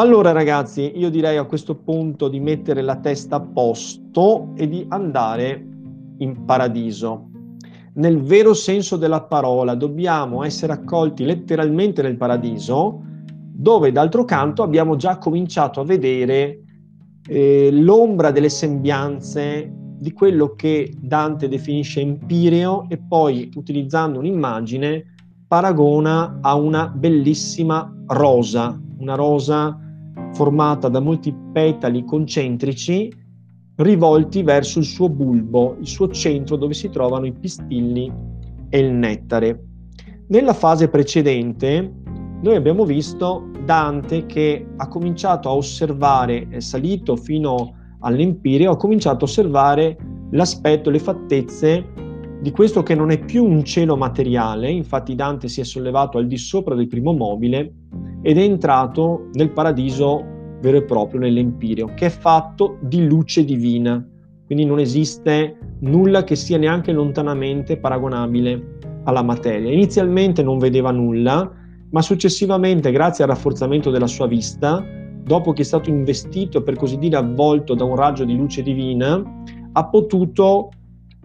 Allora 0.00 0.32
ragazzi, 0.32 0.92
io 0.94 1.10
direi 1.10 1.36
a 1.36 1.44
questo 1.44 1.74
punto 1.74 2.28
di 2.28 2.40
mettere 2.40 2.80
la 2.80 2.96
testa 2.96 3.36
a 3.36 3.40
posto 3.40 4.54
e 4.56 4.66
di 4.66 4.82
andare 4.88 5.62
in 6.20 6.46
paradiso. 6.46 7.28
Nel 7.96 8.22
vero 8.22 8.54
senso 8.54 8.96
della 8.96 9.24
parola 9.24 9.74
dobbiamo 9.74 10.42
essere 10.42 10.72
accolti 10.72 11.24
letteralmente 11.24 12.00
nel 12.00 12.16
paradiso, 12.16 13.02
dove 13.52 13.92
d'altro 13.92 14.24
canto 14.24 14.62
abbiamo 14.62 14.96
già 14.96 15.18
cominciato 15.18 15.80
a 15.80 15.84
vedere 15.84 16.62
eh, 17.28 17.68
l'ombra 17.70 18.30
delle 18.30 18.48
sembianze 18.48 19.70
di 19.98 20.14
quello 20.14 20.54
che 20.54 20.94
Dante 20.98 21.46
definisce 21.46 22.00
empireo 22.00 22.86
e 22.88 22.96
poi 22.96 23.50
utilizzando 23.54 24.18
un'immagine 24.18 25.14
paragona 25.46 26.38
a 26.40 26.54
una 26.54 26.88
bellissima 26.88 27.94
rosa, 28.06 28.80
una 28.96 29.14
rosa 29.14 29.88
formata 30.32 30.88
da 30.88 31.00
molti 31.00 31.34
petali 31.52 32.04
concentrici 32.04 33.12
rivolti 33.76 34.42
verso 34.42 34.78
il 34.78 34.84
suo 34.84 35.08
bulbo, 35.08 35.76
il 35.80 35.86
suo 35.86 36.08
centro 36.08 36.56
dove 36.56 36.74
si 36.74 36.90
trovano 36.90 37.26
i 37.26 37.32
pistilli 37.32 38.12
e 38.68 38.78
il 38.78 38.92
nettare. 38.92 39.64
Nella 40.28 40.52
fase 40.52 40.88
precedente 40.88 41.92
noi 42.42 42.54
abbiamo 42.54 42.84
visto 42.84 43.50
Dante 43.64 44.26
che 44.26 44.66
ha 44.76 44.88
cominciato 44.88 45.48
a 45.48 45.54
osservare, 45.54 46.48
è 46.48 46.60
salito 46.60 47.16
fino 47.16 47.74
all'Empireo, 48.00 48.72
ha 48.72 48.76
cominciato 48.76 49.24
a 49.24 49.28
osservare 49.28 49.96
l'aspetto, 50.30 50.90
le 50.90 50.98
fattezze 50.98 51.92
di 52.40 52.50
questo 52.52 52.82
che 52.82 52.94
non 52.94 53.10
è 53.10 53.18
più 53.18 53.44
un 53.44 53.64
cielo 53.64 53.96
materiale, 53.96 54.70
infatti 54.70 55.14
Dante 55.14 55.48
si 55.48 55.60
è 55.60 55.64
sollevato 55.64 56.16
al 56.16 56.26
di 56.26 56.38
sopra 56.38 56.74
del 56.74 56.86
primo 56.86 57.12
mobile 57.12 57.74
ed 58.22 58.38
è 58.38 58.42
entrato 58.42 59.28
nel 59.32 59.50
paradiso 59.50 60.24
vero 60.60 60.76
e 60.76 60.82
proprio, 60.82 61.20
nell'Empireo, 61.20 61.92
che 61.94 62.06
è 62.06 62.10
fatto 62.10 62.78
di 62.80 63.06
luce 63.06 63.44
divina, 63.44 64.06
quindi 64.44 64.64
non 64.64 64.78
esiste 64.78 65.56
nulla 65.80 66.24
che 66.24 66.36
sia 66.36 66.58
neanche 66.58 66.92
lontanamente 66.92 67.78
paragonabile 67.78 68.78
alla 69.04 69.22
materia. 69.22 69.72
Inizialmente 69.72 70.42
non 70.42 70.58
vedeva 70.58 70.90
nulla, 70.90 71.50
ma 71.90 72.02
successivamente, 72.02 72.90
grazie 72.90 73.24
al 73.24 73.30
rafforzamento 73.30 73.90
della 73.90 74.06
sua 74.06 74.26
vista, 74.26 74.84
dopo 75.22 75.52
che 75.52 75.62
è 75.62 75.64
stato 75.64 75.88
investito, 75.88 76.62
per 76.62 76.76
così 76.76 76.98
dire, 76.98 77.16
avvolto 77.16 77.74
da 77.74 77.84
un 77.84 77.96
raggio 77.96 78.24
di 78.24 78.36
luce 78.36 78.62
divina, 78.62 79.22
ha 79.72 79.86
potuto 79.86 80.70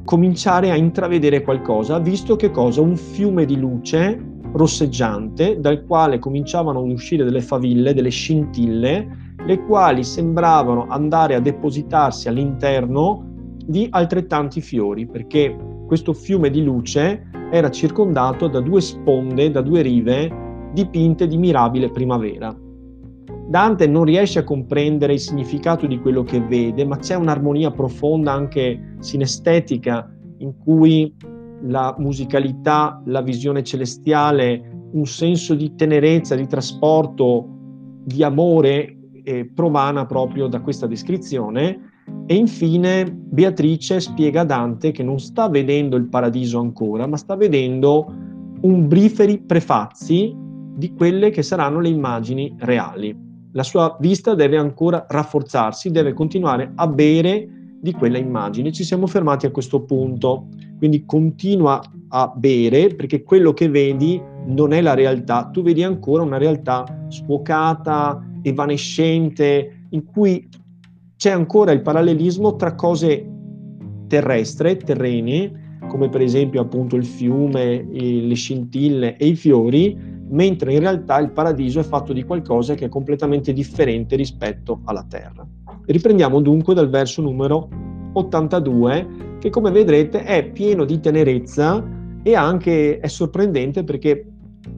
cominciare 0.03 0.71
a 0.71 0.75
intravedere 0.75 1.41
qualcosa, 1.41 1.99
visto 1.99 2.35
che 2.35 2.51
cosa? 2.51 2.81
Un 2.81 2.95
fiume 2.95 3.45
di 3.45 3.57
luce 3.57 4.33
rosseggiante 4.55 5.59
dal 5.59 5.85
quale 5.85 6.17
cominciavano 6.17 6.79
ad 6.79 6.89
uscire 6.89 7.23
delle 7.23 7.41
faville, 7.41 7.93
delle 7.93 8.09
scintille, 8.09 9.33
le 9.45 9.65
quali 9.65 10.03
sembravano 10.03 10.87
andare 10.87 11.35
a 11.35 11.41
depositarsi 11.41 12.27
all'interno 12.29 13.33
di 13.65 13.87
altrettanti 13.89 14.61
fiori, 14.61 15.05
perché 15.05 15.55
questo 15.85 16.13
fiume 16.13 16.49
di 16.49 16.63
luce 16.63 17.29
era 17.51 17.69
circondato 17.69 18.47
da 18.47 18.59
due 18.59 18.81
sponde, 18.81 19.51
da 19.51 19.61
due 19.61 19.81
rive 19.81 20.43
dipinte 20.73 21.27
di 21.27 21.37
mirabile 21.37 21.91
primavera. 21.91 22.55
Dante 23.47 23.85
non 23.87 24.05
riesce 24.05 24.39
a 24.39 24.43
comprendere 24.43 25.13
il 25.13 25.19
significato 25.19 25.85
di 25.85 25.99
quello 25.99 26.23
che 26.23 26.39
vede, 26.39 26.85
ma 26.85 26.97
c'è 26.97 27.15
un'armonia 27.15 27.71
profonda 27.71 28.31
anche 28.31 28.95
sinestetica 28.99 30.11
in 30.39 30.57
cui 30.57 31.13
la 31.63 31.95
musicalità, 31.97 33.01
la 33.05 33.21
visione 33.21 33.63
celestiale, 33.63 34.89
un 34.91 35.05
senso 35.05 35.55
di 35.55 35.75
tenerezza, 35.75 36.35
di 36.35 36.47
trasporto, 36.47 37.47
di 38.03 38.23
amore 38.23 38.97
eh, 39.23 39.49
promana 39.53 40.05
proprio 40.05 40.47
da 40.47 40.61
questa 40.61 40.87
descrizione. 40.87 41.93
E 42.27 42.35
infine 42.35 43.11
Beatrice 43.11 43.99
spiega 43.99 44.41
a 44.41 44.45
Dante 44.45 44.91
che 44.91 45.03
non 45.03 45.19
sta 45.19 45.49
vedendo 45.49 45.95
il 45.95 46.07
paradiso 46.07 46.59
ancora, 46.59 47.07
ma 47.07 47.17
sta 47.17 47.35
vedendo 47.35 48.13
un 48.61 48.87
briferi 48.87 49.39
prefazzi 49.39 50.33
di 50.75 50.93
quelle 50.93 51.29
che 51.29 51.41
saranno 51.41 51.79
le 51.79 51.89
immagini 51.89 52.55
reali. 52.59 53.15
La 53.53 53.63
sua 53.63 53.95
vista 53.99 54.35
deve 54.35 54.57
ancora 54.57 55.05
rafforzarsi, 55.07 55.89
deve 55.89 56.13
continuare 56.13 56.71
a 56.75 56.87
bere 56.87 57.47
di 57.85 57.93
quella 57.93 58.17
immagine. 58.17 58.71
Ci 58.71 58.83
siamo 58.83 59.05
fermati 59.05 59.45
a 59.45 59.51
questo 59.51 59.83
punto, 59.83 60.47
quindi 60.79 61.05
continua 61.05 61.79
a 62.09 62.33
bere 62.35 62.87
perché 62.95 63.21
quello 63.21 63.53
che 63.53 63.69
vedi 63.69 64.19
non 64.47 64.73
è 64.73 64.81
la 64.81 64.95
realtà, 64.95 65.49
tu 65.51 65.61
vedi 65.61 65.83
ancora 65.83 66.23
una 66.23 66.37
realtà 66.37 66.83
sfuocata, 67.09 68.21
evanescente, 68.41 69.85
in 69.89 70.03
cui 70.05 70.47
c'è 71.15 71.29
ancora 71.29 71.71
il 71.71 71.81
parallelismo 71.81 72.55
tra 72.55 72.73
cose 72.73 73.31
terrestri, 74.07 74.77
terrene, 74.77 75.77
come 75.87 76.09
per 76.09 76.21
esempio 76.21 76.61
appunto 76.61 76.95
il 76.95 77.05
fiume, 77.05 77.85
le 77.91 78.33
scintille 78.33 79.15
e 79.17 79.27
i 79.27 79.35
fiori, 79.35 79.95
mentre 80.27 80.73
in 80.73 80.79
realtà 80.79 81.19
il 81.19 81.31
paradiso 81.31 81.79
è 81.79 81.83
fatto 81.83 82.13
di 82.13 82.23
qualcosa 82.23 82.73
che 82.73 82.85
è 82.85 82.89
completamente 82.89 83.53
differente 83.53 84.15
rispetto 84.15 84.81
alla 84.85 85.05
terra. 85.07 85.47
Riprendiamo 85.85 86.41
dunque 86.41 86.73
dal 86.73 86.89
verso 86.89 87.21
numero 87.21 87.69
82, 88.13 89.37
che 89.39 89.49
come 89.49 89.71
vedrete 89.71 90.23
è 90.23 90.49
pieno 90.49 90.85
di 90.85 90.99
tenerezza 90.99 91.83
e 92.23 92.35
anche 92.35 92.99
è 92.99 93.07
sorprendente 93.07 93.83
perché 93.83 94.25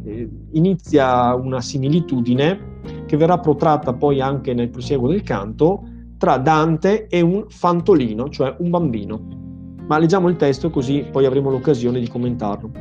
eh, 0.04 0.30
inizia 0.52 1.34
una 1.34 1.62
similitudine 1.62 2.76
che 3.06 3.16
verrà 3.16 3.40
protratta 3.40 3.94
poi 3.94 4.20
anche 4.20 4.54
nel 4.54 4.70
proseguo 4.70 5.08
del 5.08 5.24
canto 5.24 5.84
tra 6.18 6.38
Dante 6.38 7.08
e 7.08 7.22
un 7.22 7.46
fantolino, 7.48 8.30
cioè 8.30 8.56
un 8.60 8.70
bambino. 8.70 9.46
Ma 9.88 9.98
leggiamo 9.98 10.28
il 10.28 10.36
testo 10.36 10.70
così 10.70 11.06
poi 11.10 11.26
avremo 11.26 11.50
l'occasione 11.50 12.00
di 12.00 12.08
commentarlo. 12.10 12.72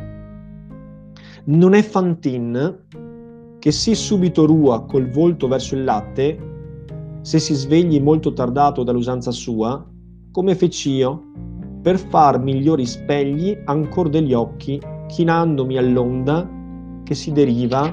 Non 1.44 1.74
è 1.74 1.82
Fantin 1.82 2.84
che 3.60 3.70
si 3.70 3.94
subito 3.94 4.46
rua 4.46 4.84
col 4.84 5.08
volto 5.08 5.46
verso 5.46 5.76
il 5.76 5.84
latte, 5.84 6.55
se 7.26 7.40
si 7.40 7.54
svegli 7.54 8.00
molto 8.00 8.32
tardato 8.32 8.84
dall'usanza 8.84 9.32
sua, 9.32 9.84
come 10.30 10.54
fec'io, 10.54 11.24
per 11.82 11.98
far 11.98 12.40
migliori 12.40 12.86
spegli 12.86 13.52
ancor 13.64 14.08
degli 14.10 14.32
occhi, 14.32 14.80
chinandomi 15.08 15.76
all'onda 15.76 16.48
che 17.02 17.14
si 17.16 17.32
deriva 17.32 17.92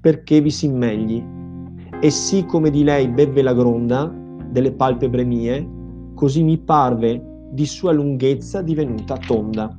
perché 0.00 0.40
vi 0.40 0.50
si 0.50 0.64
immegli. 0.64 1.22
E 2.00 2.08
sì 2.08 2.46
come 2.46 2.70
di 2.70 2.82
lei 2.82 3.08
bevve 3.08 3.42
la 3.42 3.52
gronda 3.52 4.10
delle 4.50 4.72
palpebre 4.72 5.22
mie, 5.22 5.68
così 6.14 6.42
mi 6.42 6.56
parve 6.56 7.48
di 7.52 7.66
sua 7.66 7.92
lunghezza 7.92 8.62
divenuta 8.62 9.18
tonda 9.18 9.78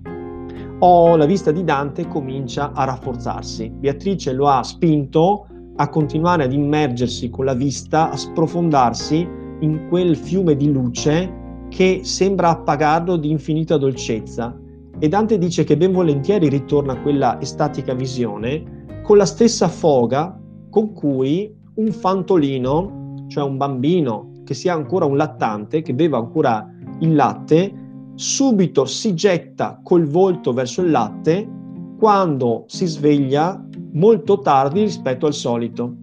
o 0.83 1.15
la 1.15 1.25
vista 1.25 1.51
di 1.51 1.63
Dante 1.63 2.07
comincia 2.07 2.73
a 2.73 2.83
rafforzarsi. 2.83 3.69
Beatrice 3.69 4.33
lo 4.33 4.47
ha 4.47 4.61
spinto 4.61 5.47
a 5.75 5.89
continuare 5.89 6.43
ad 6.43 6.53
immergersi 6.53 7.29
con 7.29 7.45
la 7.45 7.53
vista, 7.53 8.11
a 8.11 8.17
sprofondarsi 8.17 9.27
in 9.61 9.87
quel 9.89 10.15
fiume 10.15 10.55
di 10.55 10.71
luce 10.71 11.39
che 11.69 12.01
sembra 12.03 12.49
appagarlo 12.49 13.15
di 13.15 13.29
infinita 13.29 13.77
dolcezza. 13.77 14.57
E 14.99 15.07
Dante 15.07 15.37
dice 15.37 15.63
che 15.63 15.77
ben 15.77 15.91
volentieri 15.91 16.49
ritorna 16.49 16.93
a 16.93 17.01
quella 17.01 17.39
estatica 17.41 17.93
visione 17.93 18.79
con 19.03 19.17
la 19.17 19.25
stessa 19.25 19.67
foga 19.67 20.37
con 20.69 20.93
cui 20.93 21.53
un 21.75 21.91
fantolino, 21.91 23.25
cioè 23.27 23.43
un 23.43 23.57
bambino 23.57 24.31
che 24.43 24.53
sia 24.53 24.73
ancora 24.73 25.05
un 25.05 25.17
lattante, 25.17 25.81
che 25.81 25.93
beva 25.93 26.17
ancora 26.17 26.67
il 26.99 27.15
latte, 27.15 27.73
subito 28.15 28.85
si 28.85 29.13
getta 29.15 29.79
col 29.81 30.05
volto 30.05 30.53
verso 30.53 30.81
il 30.81 30.91
latte 30.91 31.49
quando 31.97 32.65
si 32.67 32.85
sveglia 32.85 33.63
molto 33.93 34.39
tardi 34.39 34.81
rispetto 34.81 35.25
al 35.25 35.33
solito. 35.33 35.95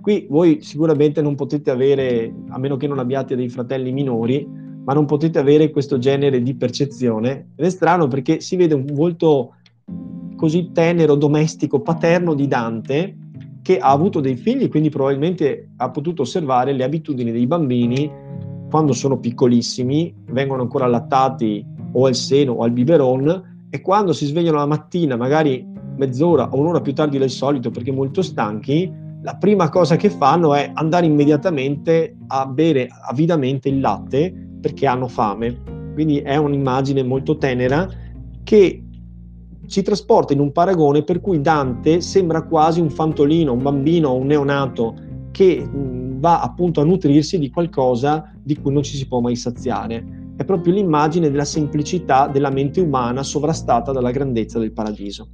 Qui 0.00 0.26
voi 0.28 0.62
sicuramente 0.62 1.20
non 1.20 1.34
potete 1.34 1.70
avere, 1.70 2.32
a 2.48 2.58
meno 2.58 2.76
che 2.76 2.86
non 2.86 2.98
abbiate 2.98 3.34
dei 3.34 3.48
fratelli 3.48 3.92
minori, 3.92 4.46
ma 4.84 4.92
non 4.92 5.04
potete 5.04 5.38
avere 5.38 5.70
questo 5.70 5.98
genere 5.98 6.42
di 6.42 6.54
percezione. 6.54 7.48
Ed 7.56 7.64
è 7.64 7.70
strano 7.70 8.06
perché 8.06 8.40
si 8.40 8.54
vede 8.56 8.74
un 8.74 8.86
volto 8.92 9.54
così 10.36 10.70
tenero, 10.72 11.16
domestico, 11.16 11.80
paterno 11.80 12.34
di 12.34 12.46
Dante, 12.46 13.16
che 13.62 13.78
ha 13.78 13.90
avuto 13.90 14.20
dei 14.20 14.36
figli, 14.36 14.68
quindi 14.68 14.90
probabilmente 14.90 15.70
ha 15.78 15.90
potuto 15.90 16.22
osservare 16.22 16.72
le 16.72 16.84
abitudini 16.84 17.32
dei 17.32 17.48
bambini 17.48 18.08
quando 18.70 18.92
sono 18.92 19.18
piccolissimi, 19.18 20.14
vengono 20.30 20.62
ancora 20.62 20.84
allattati 20.84 21.64
o 21.92 22.06
al 22.06 22.14
seno 22.14 22.52
o 22.52 22.62
al 22.62 22.72
biberon 22.72 23.66
e 23.70 23.80
quando 23.80 24.12
si 24.12 24.26
svegliano 24.26 24.58
la 24.58 24.66
mattina, 24.66 25.16
magari 25.16 25.66
mezz'ora 25.96 26.48
o 26.50 26.58
un'ora 26.58 26.80
più 26.80 26.92
tardi 26.92 27.18
del 27.18 27.30
solito 27.30 27.70
perché 27.70 27.92
molto 27.92 28.22
stanchi, 28.22 28.92
la 29.22 29.36
prima 29.36 29.68
cosa 29.68 29.96
che 29.96 30.10
fanno 30.10 30.54
è 30.54 30.70
andare 30.74 31.06
immediatamente 31.06 32.16
a 32.28 32.46
bere 32.46 32.88
avidamente 33.08 33.68
il 33.68 33.80
latte 33.80 34.32
perché 34.60 34.86
hanno 34.86 35.08
fame. 35.08 35.62
Quindi 35.94 36.18
è 36.18 36.36
un'immagine 36.36 37.02
molto 37.02 37.36
tenera 37.38 37.88
che 38.44 38.82
ci 39.66 39.82
trasporta 39.82 40.32
in 40.32 40.40
un 40.40 40.52
paragone 40.52 41.02
per 41.02 41.20
cui 41.20 41.40
Dante 41.40 42.00
sembra 42.00 42.42
quasi 42.42 42.80
un 42.80 42.90
fantolino, 42.90 43.52
un 43.52 43.62
bambino, 43.62 44.14
un 44.14 44.26
neonato 44.26 44.94
che 45.32 45.68
va 45.72 46.40
appunto 46.40 46.80
a 46.80 46.84
nutrirsi 46.84 47.38
di 47.38 47.50
qualcosa 47.50 48.32
di 48.42 48.56
cui 48.56 48.72
non 48.72 48.82
ci 48.82 48.96
si 48.96 49.06
può 49.06 49.20
mai 49.20 49.36
saziare. 49.36 50.32
È 50.36 50.44
proprio 50.44 50.74
l'immagine 50.74 51.30
della 51.30 51.44
semplicità 51.44 52.28
della 52.28 52.50
mente 52.50 52.80
umana 52.80 53.22
sovrastata 53.22 53.90
dalla 53.90 54.10
grandezza 54.10 54.58
del 54.58 54.72
paradiso. 54.72 55.28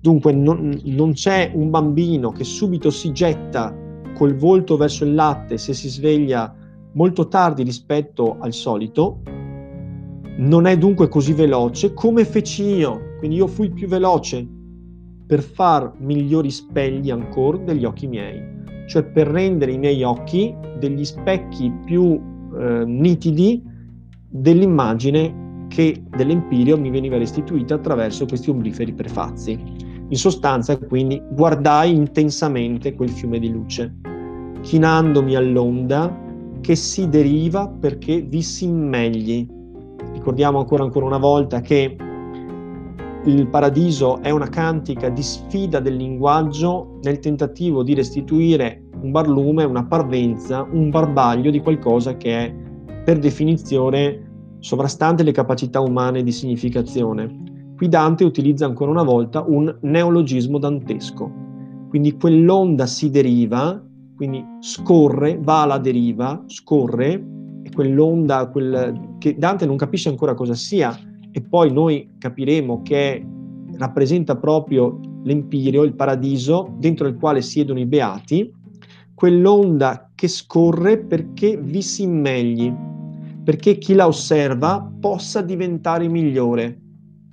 Dunque 0.00 0.32
non, 0.32 0.80
non 0.84 1.12
c'è 1.12 1.52
un 1.54 1.68
bambino 1.68 2.30
che 2.30 2.44
subito 2.44 2.90
si 2.90 3.12
getta 3.12 3.76
col 4.14 4.34
volto 4.34 4.76
verso 4.76 5.04
il 5.04 5.14
latte 5.14 5.58
se 5.58 5.74
si 5.74 5.88
sveglia 5.88 6.54
molto 6.92 7.28
tardi 7.28 7.62
rispetto 7.62 8.38
al 8.40 8.52
solito, 8.52 9.20
non 10.38 10.66
è 10.66 10.76
dunque 10.78 11.08
così 11.08 11.32
veloce 11.34 11.92
come 11.92 12.24
feci 12.24 12.64
io, 12.64 13.16
quindi 13.18 13.36
io 13.36 13.46
fui 13.46 13.70
più 13.70 13.86
veloce 13.86 14.48
per 15.26 15.42
far 15.42 15.94
migliori 15.98 16.50
spegli 16.50 17.10
ancora 17.10 17.58
degli 17.58 17.84
occhi 17.84 18.06
miei, 18.06 18.42
cioè 18.88 19.04
per 19.04 19.28
rendere 19.28 19.72
i 19.72 19.78
miei 19.78 20.02
occhi 20.02 20.54
degli 20.78 21.04
specchi 21.04 21.70
più 21.84 22.20
eh, 22.58 22.84
nitidi 22.84 23.62
dell'immagine 24.28 25.66
che 25.68 26.02
dell'empirio 26.16 26.76
mi 26.76 26.90
veniva 26.90 27.16
restituita 27.16 27.74
attraverso 27.74 28.26
questi 28.26 28.50
ombriferi 28.50 28.92
prefazzi. 28.92 29.79
In 30.10 30.16
sostanza, 30.16 30.76
quindi, 30.76 31.22
guardai 31.30 31.94
intensamente 31.94 32.94
quel 32.94 33.10
fiume 33.10 33.38
di 33.38 33.48
luce, 33.48 33.94
chinandomi 34.60 35.36
all'onda 35.36 36.18
che 36.60 36.74
si 36.74 37.08
deriva 37.08 37.68
perché 37.68 38.20
vi 38.20 38.42
si 38.42 38.64
immegli. 38.64 39.46
Ricordiamo 40.12 40.58
ancora, 40.58 40.82
ancora 40.82 41.06
una 41.06 41.18
volta 41.18 41.60
che 41.60 41.96
il 43.24 43.48
paradiso 43.48 44.20
è 44.20 44.30
una 44.30 44.48
cantica 44.48 45.10
di 45.10 45.22
sfida 45.22 45.78
del 45.78 45.94
linguaggio 45.94 46.98
nel 47.02 47.20
tentativo 47.20 47.84
di 47.84 47.94
restituire 47.94 48.82
un 49.02 49.12
barlume, 49.12 49.62
una 49.62 49.84
parvenza, 49.84 50.66
un 50.72 50.90
barbaglio 50.90 51.50
di 51.50 51.60
qualcosa 51.60 52.16
che 52.16 52.46
è 52.46 52.54
per 53.04 53.20
definizione 53.20 54.28
sovrastante 54.58 55.22
le 55.22 55.32
capacità 55.32 55.80
umane 55.80 56.24
di 56.24 56.32
significazione. 56.32 57.49
Qui 57.80 57.88
Dante 57.88 58.24
utilizza 58.24 58.66
ancora 58.66 58.90
una 58.90 59.02
volta 59.02 59.42
un 59.42 59.74
neologismo 59.80 60.58
dantesco, 60.58 61.32
quindi 61.88 62.14
quell'onda 62.14 62.84
si 62.84 63.08
deriva 63.08 63.82
quindi 64.16 64.44
scorre, 64.60 65.38
va 65.40 65.62
alla 65.62 65.78
deriva, 65.78 66.44
scorre, 66.44 67.14
e 67.62 67.70
quell'onda 67.72 68.50
quel, 68.50 69.14
che 69.16 69.34
Dante 69.34 69.64
non 69.64 69.78
capisce 69.78 70.10
ancora 70.10 70.34
cosa 70.34 70.52
sia, 70.52 70.94
e 71.30 71.40
poi 71.40 71.72
noi 71.72 72.16
capiremo 72.18 72.82
che 72.82 73.26
rappresenta 73.78 74.36
proprio 74.36 75.00
l'empirio, 75.22 75.82
il 75.82 75.94
paradiso, 75.94 76.74
dentro 76.76 77.06
il 77.06 77.16
quale 77.16 77.40
siedono 77.40 77.78
i 77.78 77.86
beati, 77.86 78.52
quell'onda 79.14 80.10
che 80.14 80.28
scorre 80.28 80.98
perché 80.98 81.56
vi 81.56 81.80
si 81.80 82.02
immegli, 82.02 82.70
perché 83.42 83.78
chi 83.78 83.94
la 83.94 84.06
osserva 84.06 84.86
possa 85.00 85.40
diventare 85.40 86.08
migliore, 86.08 86.78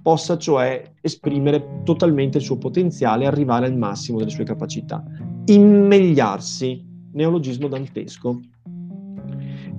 possa 0.07 0.37
cioè 0.37 0.93
esprimere 1.01 1.81
totalmente 1.83 2.37
il 2.37 2.43
suo 2.45 2.57
potenziale 2.57 3.25
e 3.25 3.27
arrivare 3.27 3.65
al 3.65 3.75
massimo 3.75 4.19
delle 4.19 4.29
sue 4.29 4.45
capacità 4.45 5.03
immegliarsi, 5.47 6.81
neologismo 7.11 7.67
dantesco. 7.67 8.39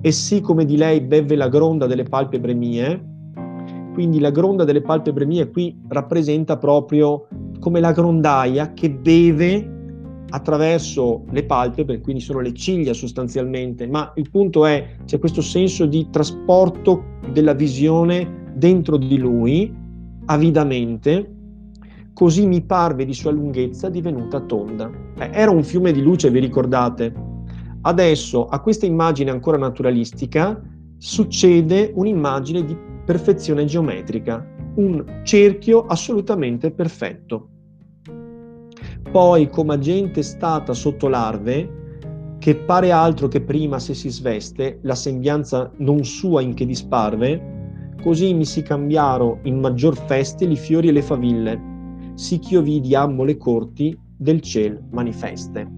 E 0.01 0.11
sì 0.11 0.39
come 0.41 0.65
di 0.65 0.77
lei 0.77 1.01
beve 1.01 1.35
la 1.35 1.49
gronda 1.49 1.87
delle 1.87 2.03
palpebre 2.03 2.53
mie, 2.53 3.03
quindi 3.93 4.19
la 4.19 4.29
gronda 4.29 4.65
delle 4.65 4.81
palpebre 4.81 5.25
mie 5.25 5.49
qui 5.49 5.75
rappresenta 5.87 6.57
proprio 6.57 7.27
come 7.59 7.79
la 7.79 7.91
grondaia 7.91 8.71
che 8.73 8.91
beve 8.91 9.77
attraverso 10.29 11.23
le 11.31 11.43
palpebre, 11.43 12.01
quindi 12.01 12.21
sono 12.21 12.39
le 12.39 12.53
ciglia 12.53 12.93
sostanzialmente, 12.93 13.87
ma 13.87 14.11
il 14.15 14.29
punto 14.29 14.67
è 14.67 14.95
c'è 15.05 15.17
questo 15.17 15.41
senso 15.41 15.87
di 15.87 16.07
trasporto 16.11 17.17
della 17.31 17.53
visione 17.53 18.51
dentro 18.53 18.95
di 18.95 19.17
lui 19.17 19.87
avidamente 20.29 21.37
così 22.13 22.45
mi 22.45 22.61
parve 22.61 23.05
di 23.05 23.13
sua 23.13 23.31
lunghezza 23.31 23.89
divenuta 23.89 24.39
tonda. 24.41 24.89
Eh, 25.17 25.29
era 25.31 25.51
un 25.51 25.63
fiume 25.63 25.91
di 25.91 26.01
luce, 26.01 26.29
vi 26.29 26.39
ricordate? 26.39 27.13
Adesso 27.81 28.47
a 28.47 28.59
questa 28.59 28.85
immagine 28.85 29.31
ancora 29.31 29.57
naturalistica 29.57 30.61
succede 30.97 31.91
un'immagine 31.95 32.65
di 32.65 32.77
perfezione 33.05 33.65
geometrica, 33.65 34.45
un 34.75 35.21
cerchio 35.23 35.85
assolutamente 35.85 36.71
perfetto. 36.71 37.49
Poi, 39.09 39.49
come 39.49 39.73
agente 39.73 40.21
stata 40.21 40.73
sotto 40.73 41.07
larve, 41.07 41.77
che 42.37 42.55
pare 42.55 42.91
altro 42.91 43.27
che 43.27 43.41
prima 43.41 43.79
se 43.79 43.93
si 43.93 44.09
sveste, 44.09 44.79
la 44.83 44.93
sembianza 44.93 45.71
non 45.77 46.03
sua 46.03 46.41
in 46.41 46.53
che 46.53 46.65
disparve, 46.65 47.58
così 48.01 48.33
mi 48.33 48.45
si 48.45 48.61
cambiaro 48.61 49.39
in 49.43 49.59
maggior 49.59 49.95
feste 49.95 50.45
li 50.45 50.55
fiori 50.55 50.87
e 50.87 50.91
le 50.91 51.01
faville, 51.01 51.61
sì 52.15 52.39
ch'io 52.39 52.61
vidi 52.61 52.95
ammo 52.95 53.23
le 53.23 53.37
corti 53.37 53.97
del 54.17 54.41
ciel 54.41 54.81
manifeste. 54.91 55.77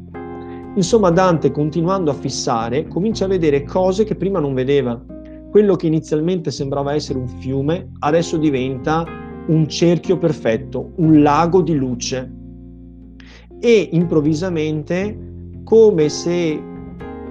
Insomma, 0.73 1.09
Dante, 1.09 1.51
continuando 1.51 2.11
a 2.11 2.15
fissare, 2.15 2.87
comincia 2.87 3.25
a 3.25 3.27
vedere 3.27 3.63
cose 3.63 4.05
che 4.05 4.15
prima 4.15 4.39
non 4.39 4.53
vedeva. 4.53 5.03
Quello 5.49 5.75
che 5.75 5.87
inizialmente 5.87 6.49
sembrava 6.49 6.93
essere 6.93 7.19
un 7.19 7.27
fiume, 7.27 7.91
adesso 7.99 8.37
diventa 8.37 9.05
un 9.47 9.67
cerchio 9.67 10.17
perfetto, 10.17 10.93
un 10.95 11.21
lago 11.21 11.61
di 11.61 11.75
luce. 11.75 12.31
E 13.59 13.89
improvvisamente, 13.91 15.17
come 15.65 16.07
se 16.07 16.63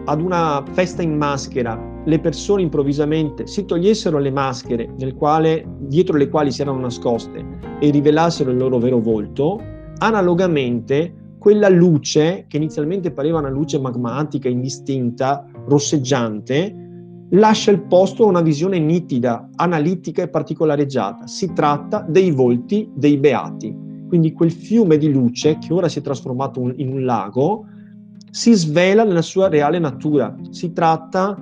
ad 0.04 0.20
una 0.20 0.62
festa 0.72 1.02
in 1.02 1.16
maschera 1.16 1.89
le 2.04 2.18
persone 2.18 2.62
improvvisamente 2.62 3.46
si 3.46 3.64
togliessero 3.64 4.18
le 4.18 4.30
maschere 4.30 4.88
quale, 5.16 5.66
dietro 5.80 6.16
le 6.16 6.28
quali 6.28 6.50
si 6.50 6.62
erano 6.62 6.80
nascoste 6.80 7.44
e 7.78 7.90
rivelassero 7.90 8.50
il 8.50 8.56
loro 8.56 8.78
vero 8.78 9.00
volto, 9.00 9.60
analogamente 9.98 11.14
quella 11.38 11.68
luce, 11.68 12.44
che 12.48 12.58
inizialmente 12.58 13.12
pareva 13.12 13.38
una 13.38 13.48
luce 13.48 13.78
magmatica, 13.78 14.48
indistinta, 14.48 15.46
rosseggiante, 15.66 16.74
lascia 17.30 17.70
il 17.70 17.82
posto 17.82 18.24
a 18.24 18.28
una 18.28 18.42
visione 18.42 18.78
nitida, 18.78 19.48
analitica 19.56 20.22
e 20.22 20.28
particolareggiata. 20.28 21.26
Si 21.26 21.52
tratta 21.54 22.04
dei 22.06 22.30
volti 22.30 22.90
dei 22.94 23.16
beati. 23.16 23.74
Quindi 24.06 24.32
quel 24.32 24.50
fiume 24.50 24.98
di 24.98 25.10
luce, 25.10 25.56
che 25.58 25.72
ora 25.72 25.88
si 25.88 26.00
è 26.00 26.02
trasformato 26.02 26.72
in 26.76 26.92
un 26.92 27.04
lago, 27.04 27.64
si 28.30 28.52
svela 28.52 29.04
nella 29.04 29.22
sua 29.22 29.48
reale 29.48 29.78
natura. 29.78 30.36
Si 30.50 30.72
tratta 30.72 31.38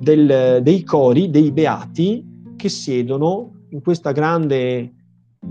del, 0.00 0.60
dei 0.62 0.82
cori, 0.82 1.30
dei 1.30 1.52
beati 1.52 2.24
che 2.56 2.68
siedono 2.68 3.66
in 3.70 3.82
questa 3.82 4.12
grande 4.12 4.94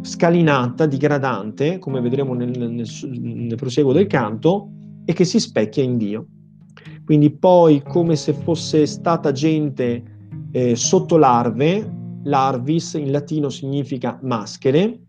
scalinata 0.01 0.85
digradante, 0.85 1.79
come 1.79 2.01
vedremo 2.01 2.33
nel, 2.33 2.49
nel, 2.57 2.87
nel 3.11 3.55
proseguo 3.55 3.93
del 3.93 4.07
canto, 4.07 4.69
e 5.05 5.13
che 5.13 5.23
si 5.23 5.39
specchia 5.39 5.83
in 5.83 5.97
Dio. 5.97 6.25
Quindi 7.05 7.31
poi, 7.31 7.81
come 7.81 8.15
se 8.15 8.33
fosse 8.33 8.85
stata 8.85 9.31
gente 9.31 10.03
eh, 10.51 10.75
sotto 10.75 11.17
larve, 11.17 11.97
larvis 12.23 12.93
in 12.93 13.11
latino 13.11 13.49
significa 13.49 14.19
maschere, 14.21 14.99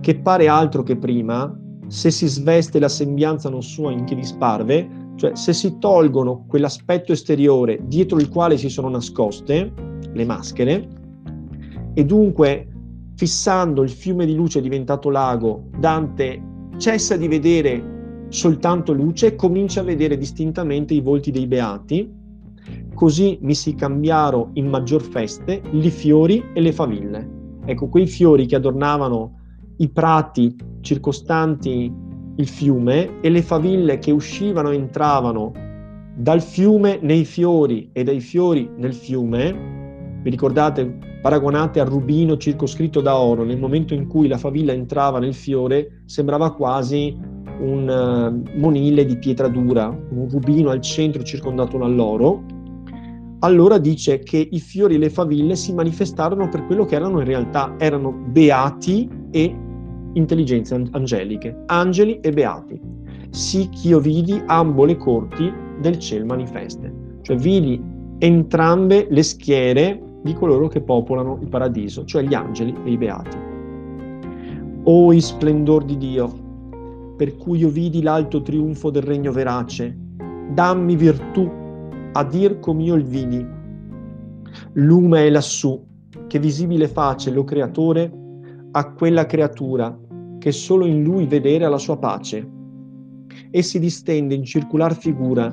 che 0.00 0.20
pare 0.20 0.48
altro 0.48 0.82
che 0.82 0.96
prima, 0.96 1.54
se 1.86 2.10
si 2.10 2.26
sveste 2.26 2.78
la 2.78 2.88
sembianza 2.88 3.48
non 3.48 3.62
sua 3.62 3.92
in 3.92 4.04
che 4.04 4.14
disparve, 4.14 5.05
cioè, 5.16 5.34
se 5.34 5.52
si 5.52 5.78
tolgono 5.78 6.44
quell'aspetto 6.46 7.12
esteriore 7.12 7.80
dietro 7.84 8.18
il 8.18 8.28
quale 8.28 8.56
si 8.56 8.68
sono 8.68 8.88
nascoste 8.88 9.72
le 10.12 10.24
maschere, 10.24 10.88
e 11.94 12.04
dunque 12.04 12.68
fissando 13.16 13.82
il 13.82 13.90
fiume 13.90 14.26
di 14.26 14.34
luce 14.34 14.60
diventato 14.60 15.08
lago, 15.08 15.64
Dante 15.78 16.42
cessa 16.76 17.16
di 17.16 17.26
vedere 17.26 18.26
soltanto 18.28 18.92
luce 18.92 19.28
e 19.28 19.36
comincia 19.36 19.80
a 19.80 19.84
vedere 19.84 20.18
distintamente 20.18 20.92
i 20.92 21.00
volti 21.00 21.30
dei 21.30 21.46
beati. 21.46 22.12
Così 22.94 23.38
mi 23.40 23.54
si 23.54 23.74
cambiaro 23.74 24.50
in 24.54 24.68
maggior 24.68 25.00
feste 25.00 25.62
li 25.70 25.90
fiori 25.90 26.44
e 26.52 26.60
le 26.60 26.72
faville. 26.72 27.30
Ecco, 27.64 27.88
quei 27.88 28.06
fiori 28.06 28.46
che 28.46 28.56
adornavano 28.56 29.40
i 29.78 29.88
prati 29.88 30.54
circostanti 30.80 31.92
il 32.36 32.48
fiume 32.48 33.20
e 33.20 33.30
le 33.30 33.42
faville 33.42 33.98
che 33.98 34.10
uscivano 34.10 34.70
e 34.70 34.74
entravano 34.74 35.52
dal 36.14 36.40
fiume 36.40 36.98
nei 37.02 37.24
fiori 37.24 37.90
e 37.92 38.02
dai 38.02 38.20
fiori 38.20 38.70
nel 38.76 38.94
fiume, 38.94 40.20
vi 40.22 40.30
ricordate, 40.30 40.98
paragonate 41.20 41.78
al 41.78 41.88
rubino 41.88 42.36
circoscritto 42.36 43.00
da 43.00 43.18
oro, 43.18 43.44
nel 43.44 43.58
momento 43.58 43.92
in 43.92 44.06
cui 44.06 44.26
la 44.26 44.38
favilla 44.38 44.72
entrava 44.72 45.18
nel 45.18 45.34
fiore 45.34 46.02
sembrava 46.06 46.54
quasi 46.54 47.14
un 47.58 47.88
uh, 47.88 48.58
monile 48.58 49.04
di 49.04 49.18
pietra 49.18 49.48
dura, 49.48 49.88
un 49.88 50.28
rubino 50.30 50.70
al 50.70 50.80
centro 50.80 51.22
circondato 51.22 51.76
dall'oro, 51.76 52.44
allora 53.40 53.76
dice 53.76 54.20
che 54.20 54.48
i 54.50 54.58
fiori 54.58 54.94
e 54.94 54.98
le 54.98 55.10
faville 55.10 55.54
si 55.54 55.74
manifestarono 55.74 56.48
per 56.48 56.64
quello 56.64 56.86
che 56.86 56.94
erano 56.94 57.20
in 57.20 57.26
realtà, 57.26 57.74
erano 57.78 58.10
beati 58.10 59.08
e 59.30 59.54
intelligenze 60.16 60.82
angeliche, 60.90 61.62
angeli 61.66 62.18
e 62.20 62.32
beati. 62.32 62.80
sì 63.30 63.68
ch'io 63.68 64.00
vidi 64.00 64.40
ambo 64.46 64.84
le 64.84 64.96
corti 64.96 65.52
del 65.80 65.98
ciel 65.98 66.24
manifeste. 66.24 66.92
Cioè 67.22 67.36
vidi 67.36 67.82
entrambe 68.18 69.06
le 69.10 69.22
schiere 69.22 70.00
di 70.22 70.32
coloro 70.32 70.68
che 70.68 70.80
popolano 70.80 71.38
il 71.40 71.48
paradiso, 71.48 72.04
cioè 72.04 72.22
gli 72.22 72.34
angeli 72.34 72.74
e 72.84 72.90
i 72.90 72.96
beati. 72.96 73.36
O 74.84 75.12
i 75.12 75.20
splendor 75.20 75.84
di 75.84 75.96
Dio, 75.96 76.32
per 77.16 77.36
cui 77.36 77.58
io 77.58 77.68
vidi 77.68 78.02
l'alto 78.02 78.42
trionfo 78.42 78.90
del 78.90 79.02
regno 79.02 79.32
verace, 79.32 79.96
dammi 80.52 80.96
virtù 80.96 81.50
a 82.12 82.24
dir 82.24 82.58
com'io 82.60 82.94
il 82.94 83.04
vidi. 83.04 83.44
Lume 84.74 85.26
è 85.26 85.30
lassù, 85.30 85.84
che 86.26 86.38
visibile 86.38 86.88
face 86.88 87.30
lo 87.30 87.44
creatore 87.44 88.10
a 88.72 88.92
quella 88.92 89.26
creatura, 89.26 89.96
che 90.38 90.52
solo 90.52 90.86
in 90.86 91.02
lui 91.02 91.26
vedere 91.26 91.64
ha 91.64 91.68
la 91.68 91.78
sua 91.78 91.98
pace. 91.98 92.48
E 93.50 93.62
si 93.62 93.78
distende 93.78 94.34
in 94.34 94.44
circolar 94.44 94.96
figura, 94.96 95.52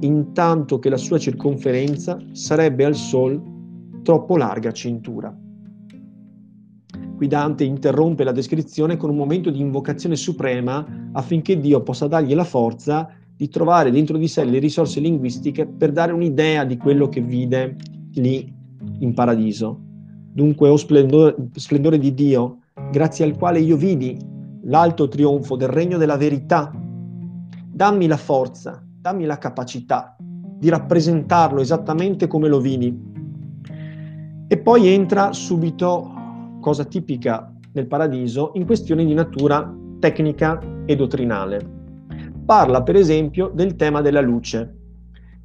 intanto 0.00 0.78
che 0.78 0.88
la 0.88 0.96
sua 0.96 1.18
circonferenza 1.18 2.18
sarebbe 2.32 2.84
al 2.84 2.94
sol 2.94 3.40
troppo 4.02 4.36
larga 4.36 4.72
cintura. 4.72 5.36
Qui 7.16 7.28
Dante 7.28 7.64
interrompe 7.64 8.24
la 8.24 8.32
descrizione 8.32 8.96
con 8.96 9.10
un 9.10 9.16
momento 9.16 9.50
di 9.50 9.60
invocazione 9.60 10.16
suprema 10.16 11.10
affinché 11.12 11.60
Dio 11.60 11.82
possa 11.82 12.06
dargli 12.06 12.34
la 12.34 12.44
forza 12.44 13.10
di 13.36 13.48
trovare 13.48 13.90
dentro 13.90 14.16
di 14.16 14.26
sé 14.26 14.44
le 14.44 14.58
risorse 14.58 15.00
linguistiche 15.00 15.66
per 15.66 15.92
dare 15.92 16.12
un'idea 16.12 16.64
di 16.64 16.78
quello 16.78 17.08
che 17.08 17.20
vide 17.20 17.76
lì 18.14 18.50
in 19.00 19.12
paradiso. 19.12 19.78
Dunque, 20.32 20.68
o 20.68 20.76
splendore, 20.76 21.36
splendore 21.54 21.98
di 21.98 22.14
Dio, 22.14 22.60
grazie 22.90 23.24
al 23.24 23.36
quale 23.36 23.60
io 23.60 23.76
vidi 23.76 24.18
l'alto 24.64 25.08
trionfo 25.08 25.56
del 25.56 25.68
regno 25.68 25.98
della 25.98 26.16
verità, 26.16 26.70
dammi 26.72 28.06
la 28.06 28.16
forza, 28.16 28.82
dammi 28.84 29.24
la 29.24 29.38
capacità 29.38 30.16
di 30.18 30.68
rappresentarlo 30.68 31.60
esattamente 31.60 32.26
come 32.26 32.48
lo 32.48 32.60
vidi. 32.60 33.08
E 34.46 34.58
poi 34.58 34.88
entra 34.88 35.32
subito, 35.32 36.12
cosa 36.60 36.84
tipica 36.84 37.52
nel 37.72 37.86
paradiso, 37.86 38.52
in 38.54 38.66
questioni 38.66 39.06
di 39.06 39.14
natura 39.14 39.74
tecnica 39.98 40.58
e 40.86 40.96
dottrinale 40.96 41.78
parla 42.50 42.82
per 42.82 42.96
esempio 42.96 43.48
del 43.54 43.76
tema 43.76 44.00
della 44.00 44.20
luce. 44.20 44.74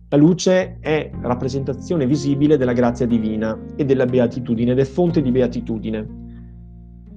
La 0.09 0.17
luce 0.17 0.79
è 0.79 1.11
rappresentazione 1.21 2.07
visibile 2.07 2.57
della 2.57 2.73
grazia 2.73 3.05
divina 3.05 3.55
e 3.75 3.85
della 3.85 4.07
beatitudine 4.07 4.71
ed 4.71 4.79
è 4.79 4.85
fonte 4.85 5.21
di 5.21 5.29
beatitudine. 5.29 6.24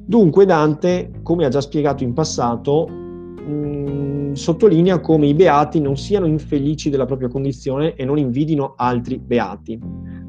Dunque 0.08 0.46
Dante, 0.46 1.20
come 1.22 1.44
ha 1.44 1.50
già 1.50 1.60
spiegato 1.60 2.02
in 2.02 2.14
passato, 2.14 2.88
mh, 2.88 3.50
mm, 3.50 4.32
sottolinea 4.32 5.00
come 5.00 5.26
i 5.26 5.34
beati 5.34 5.82
non 5.82 5.98
siano 5.98 6.24
infelici 6.24 6.88
della 6.88 7.04
propria 7.04 7.28
condizione 7.28 7.94
e 7.94 8.06
non 8.06 8.16
invidino 8.16 8.72
altri 8.78 9.18
beati. 9.18 9.78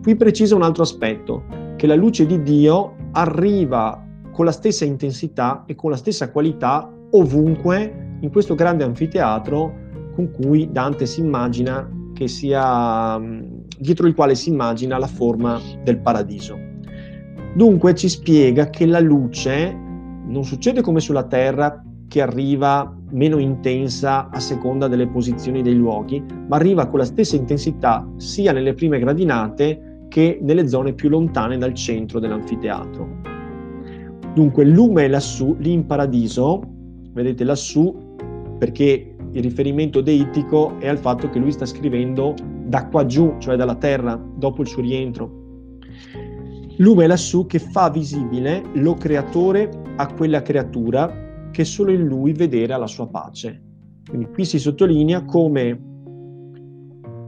Qui 0.04 0.18
precisa 0.18 0.54
un 0.54 0.64
altro 0.64 0.84
aspetto, 0.84 1.46
che 1.78 1.88
la 1.88 1.96
luce 1.96 2.26
di 2.26 2.44
Dio 2.44 2.94
arriva 3.14 4.06
con 4.34 4.44
la 4.44 4.52
stessa 4.52 4.84
intensità 4.84 5.64
e 5.66 5.76
con 5.76 5.92
la 5.92 5.96
stessa 5.96 6.30
qualità 6.30 6.94
ovunque 7.12 8.18
in 8.20 8.32
questo 8.32 8.56
grande 8.56 8.84
anfiteatro 8.84 9.74
con 10.14 10.30
cui 10.32 10.68
Dante 10.70 11.06
si 11.06 11.22
immagina 11.22 11.90
che 12.14 12.28
sia 12.28 13.18
dietro 13.80 14.08
il 14.08 14.14
quale 14.14 14.36
si 14.36 14.50
immagina 14.50 14.98
la 14.98 15.08
forma 15.08 15.58
del 15.86 16.00
paradiso. 16.00 16.69
Dunque 17.54 17.96
ci 17.96 18.08
spiega 18.08 18.70
che 18.70 18.86
la 18.86 19.00
luce 19.00 19.76
non 20.26 20.44
succede 20.44 20.82
come 20.82 21.00
sulla 21.00 21.24
terra 21.24 21.84
che 22.08 22.22
arriva 22.22 22.96
meno 23.12 23.40
intensa 23.40 24.30
a 24.30 24.40
seconda 24.40 24.88
delle 24.88 25.08
posizioni 25.08 25.62
dei 25.62 25.76
luoghi, 25.76 26.24
ma 26.48 26.58
arriva 26.58 26.88
con 26.88 27.00
la 27.00 27.06
stessa 27.06 27.36
intensità 27.36 28.08
sia 28.18 28.52
nelle 28.52 28.74
prime 28.74 29.00
gradinate 29.00 30.06
che 30.10 30.40
nelle 30.42 30.68
zone 30.68 30.94
più 30.94 31.10
lontane 31.10 31.58
dal 31.58 31.74
centro 31.74 32.20
dell'anfiteatro. 32.20 33.08
Dunque 34.34 34.64
il 34.64 34.70
lume 34.70 35.06
è 35.06 35.08
lassù, 35.08 35.56
lì 35.60 35.72
in 35.72 35.86
paradiso, 35.86 36.62
vedete 37.14 37.44
lassù 37.44 38.16
perché 38.58 39.16
il 39.32 39.42
riferimento 39.42 40.02
deitico 40.02 40.78
è 40.80 40.88
al 40.88 40.98
fatto 40.98 41.30
che 41.30 41.40
lui 41.40 41.52
sta 41.52 41.66
scrivendo 41.66 42.36
da 42.66 42.88
qua 42.88 43.06
giù, 43.06 43.36
cioè 43.40 43.56
dalla 43.56 43.76
terra, 43.76 44.20
dopo 44.36 44.62
il 44.62 44.68
suo 44.68 44.82
rientro. 44.82 45.39
Lume 46.78 47.08
lassù 47.08 47.46
che 47.46 47.60
fa 47.60 47.90
visibile 47.90 48.64
lo 48.74 48.94
creatore 48.94 49.70
a 49.98 50.08
quella 50.14 50.42
creatura 50.42 51.50
che 51.52 51.66
solo 51.66 51.92
in 51.92 52.06
lui 52.06 52.32
vedere 52.32 52.78
la 52.78 52.88
sua 52.88 53.08
pace. 53.08 53.62
Quindi 54.08 54.30
qui 54.30 54.46
si 54.46 54.60
sottolinea 54.60 55.26
come 55.26 55.88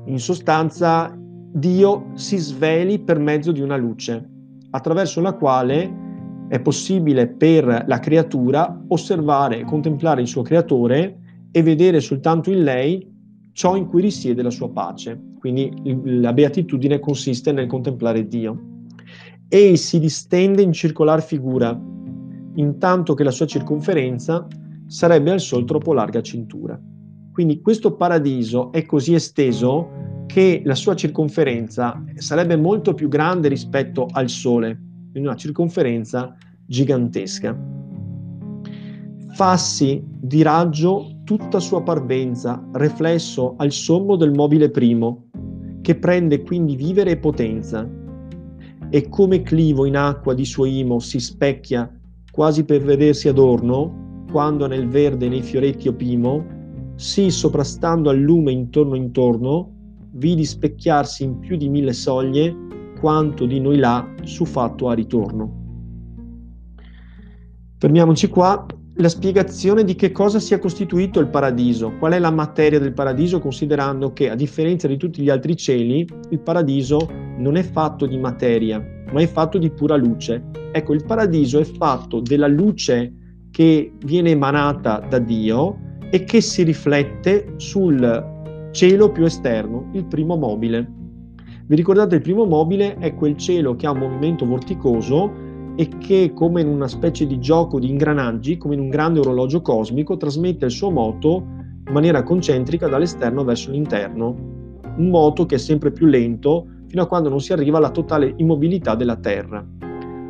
in 0.05 0.19
sostanza 0.19 1.15
Dio 1.53 2.11
si 2.13 2.37
sveli 2.37 2.99
per 2.99 3.19
mezzo 3.19 3.51
di 3.51 3.61
una 3.61 3.75
luce, 3.75 4.29
attraverso 4.69 5.19
la 5.19 5.33
quale 5.33 5.99
è 6.47 6.59
possibile 6.61 7.27
per 7.27 7.83
la 7.87 7.99
creatura 7.99 8.83
osservare 8.87 9.59
e 9.59 9.65
contemplare 9.65 10.21
il 10.21 10.27
suo 10.27 10.41
creatore 10.41 11.19
e 11.51 11.61
vedere 11.61 11.99
soltanto 11.99 12.51
in 12.51 12.63
lei 12.63 13.10
ciò 13.53 13.75
in 13.75 13.87
cui 13.87 14.01
risiede 14.01 14.41
la 14.41 14.49
sua 14.49 14.69
pace. 14.69 15.19
Quindi 15.39 15.71
la 16.03 16.33
beatitudine 16.33 16.99
consiste 16.99 17.51
nel 17.51 17.67
contemplare 17.67 18.27
Dio. 18.27 18.59
E 19.47 19.75
si 19.75 19.99
distende 19.99 20.61
in 20.61 20.71
circolar 20.71 21.21
figura, 21.21 21.79
intanto 22.55 23.13
che 23.13 23.23
la 23.23 23.31
sua 23.31 23.45
circonferenza 23.45 24.47
sarebbe 24.87 25.31
al 25.31 25.39
sol 25.39 25.65
troppo 25.65 25.93
larga 25.93 26.21
cintura. 26.21 26.79
Quindi 27.31 27.61
questo 27.61 27.95
paradiso 27.95 28.71
è 28.71 28.85
così 28.85 29.13
esteso 29.13 30.25
che 30.27 30.61
la 30.63 30.75
sua 30.75 30.95
circonferenza 30.95 32.03
sarebbe 32.15 32.55
molto 32.55 32.93
più 32.93 33.07
grande 33.07 33.47
rispetto 33.47 34.07
al 34.11 34.29
Sole, 34.29 34.79
in 35.13 35.23
una 35.23 35.35
circonferenza 35.35 36.35
gigantesca. 36.65 37.57
Fassi 39.33 40.01
di 40.05 40.41
raggio 40.41 41.20
tutta 41.37 41.61
sua 41.61 41.81
parvenza, 41.81 42.61
riflesso 42.73 43.53
al 43.55 43.71
sommo 43.71 44.17
del 44.17 44.33
mobile 44.33 44.69
primo, 44.69 45.29
che 45.79 45.95
prende 45.95 46.41
quindi 46.41 46.75
vivere 46.75 47.11
e 47.11 47.17
potenza, 47.17 47.89
e 48.89 49.07
come 49.07 49.41
clivo 49.41 49.85
in 49.85 49.95
acqua 49.95 50.33
di 50.33 50.43
suo 50.43 50.65
imo 50.65 50.99
si 50.99 51.21
specchia 51.21 51.89
quasi 52.31 52.65
per 52.65 52.83
vedersi 52.83 53.29
adorno, 53.29 54.25
quando 54.29 54.67
nel 54.67 54.89
verde 54.89 55.29
nei 55.29 55.41
fioretti 55.41 55.87
opimo, 55.87 56.45
sì 56.95 57.29
soprastando 57.29 58.09
al 58.09 58.19
lume 58.19 58.51
intorno 58.51 58.95
intorno, 58.95 59.71
vidi 60.11 60.43
specchiarsi 60.43 61.23
in 61.23 61.39
più 61.39 61.55
di 61.55 61.69
mille 61.69 61.93
soglie 61.93 62.53
quanto 62.99 63.45
di 63.45 63.61
noi 63.61 63.77
là 63.77 64.05
su 64.23 64.43
fatto 64.43 64.89
a 64.89 64.93
ritorno. 64.93 65.59
Fermiamoci 67.77 68.27
qua 68.27 68.65
la 68.95 69.07
spiegazione 69.07 69.83
di 69.83 69.95
che 69.95 70.11
cosa 70.11 70.39
sia 70.39 70.59
costituito 70.59 71.19
il 71.19 71.27
paradiso, 71.27 71.93
qual 71.97 72.13
è 72.13 72.19
la 72.19 72.31
materia 72.31 72.77
del 72.77 72.93
paradiso, 72.93 73.39
considerando 73.39 74.11
che 74.11 74.29
a 74.29 74.35
differenza 74.35 74.87
di 74.87 74.97
tutti 74.97 75.21
gli 75.21 75.29
altri 75.29 75.55
cieli, 75.55 76.05
il 76.29 76.39
paradiso 76.39 77.09
non 77.37 77.55
è 77.55 77.63
fatto 77.63 78.05
di 78.05 78.17
materia, 78.17 78.83
ma 79.11 79.21
è 79.21 79.27
fatto 79.27 79.57
di 79.57 79.71
pura 79.71 79.95
luce. 79.95 80.43
Ecco, 80.73 80.93
il 80.93 81.05
paradiso 81.05 81.59
è 81.59 81.63
fatto 81.63 82.19
della 82.19 82.47
luce 82.47 83.13
che 83.49 83.93
viene 84.05 84.31
emanata 84.31 84.99
da 85.09 85.19
Dio 85.19 85.77
e 86.09 86.23
che 86.25 86.41
si 86.41 86.63
riflette 86.63 87.53
sul 87.55 88.69
cielo 88.71 89.11
più 89.11 89.23
esterno, 89.23 89.89
il 89.93 90.05
primo 90.05 90.35
mobile. 90.35 90.99
Vi 91.65 91.75
ricordate 91.75 92.15
il 92.15 92.21
primo 92.21 92.45
mobile 92.45 92.97
è 92.97 93.15
quel 93.15 93.37
cielo 93.37 93.77
che 93.77 93.87
ha 93.87 93.91
un 93.91 93.99
movimento 93.99 94.45
vorticoso 94.45 95.31
e 95.75 95.87
che, 95.99 96.31
come 96.33 96.61
in 96.61 96.67
una 96.67 96.87
specie 96.87 97.25
di 97.25 97.39
gioco 97.39 97.79
di 97.79 97.89
ingranaggi, 97.89 98.57
come 98.57 98.75
in 98.75 98.81
un 98.81 98.89
grande 98.89 99.19
orologio 99.19 99.61
cosmico, 99.61 100.17
trasmette 100.17 100.65
il 100.65 100.71
suo 100.71 100.89
moto 100.89 101.45
in 101.87 101.93
maniera 101.93 102.23
concentrica 102.23 102.87
dall'esterno 102.87 103.43
verso 103.43 103.71
l'interno. 103.71 104.35
Un 104.97 105.09
moto 105.09 105.45
che 105.45 105.55
è 105.55 105.59
sempre 105.59 105.91
più 105.91 106.05
lento 106.05 106.67
fino 106.87 107.03
a 107.03 107.07
quando 107.07 107.29
non 107.29 107.39
si 107.39 107.53
arriva 107.53 107.77
alla 107.77 107.91
totale 107.91 108.33
immobilità 108.37 108.95
della 108.95 109.15
Terra. 109.15 109.65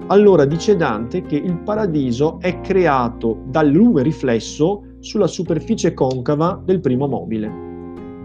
Allora 0.08 0.46
dice 0.46 0.76
Dante 0.76 1.22
che 1.24 1.38
il 1.38 1.58
paradiso 1.60 2.40
è 2.40 2.60
creato 2.62 3.44
dal 3.48 3.70
lume 3.70 4.04
riflesso 4.04 4.84
sulla 5.00 5.28
superficie 5.28 5.94
concava 5.94 6.62
del 6.64 6.80
primo 6.80 7.08
mobile. 7.08 7.70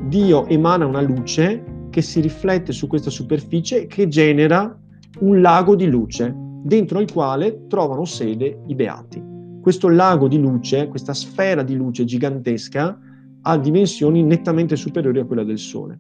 Dio 0.09 0.47
emana 0.47 0.85
una 0.85 1.01
luce 1.01 1.63
che 1.91 2.03
si 2.03 2.21
riflette 2.21 2.73
su 2.73 2.87
questa 2.87 3.09
superficie 3.09 3.83
e 3.83 3.87
che 3.87 4.09
genera 4.09 4.79
un 5.21 5.41
lago 5.41 5.75
di 5.75 5.87
luce, 5.87 6.35
dentro 6.67 6.99
il 6.99 7.11
quale 7.13 7.67
trovano 7.69 8.05
sede 8.05 8.63
i 8.67 8.75
beati. 8.75 9.23
Questo 9.63 9.89
lago 9.89 10.27
di 10.27 10.37
luce, 10.37 10.89
questa 10.89 11.15
sfera 11.15 11.63
di 11.63 11.77
luce 11.77 12.05
gigantesca, 12.05 12.99
ha 13.43 13.59
dimensioni 13.59 14.25
nettamente 14.25 14.75
superiori 14.75 15.21
a 15.21 15.25
quella 15.25 15.45
del 15.45 15.59
Sole. 15.59 15.97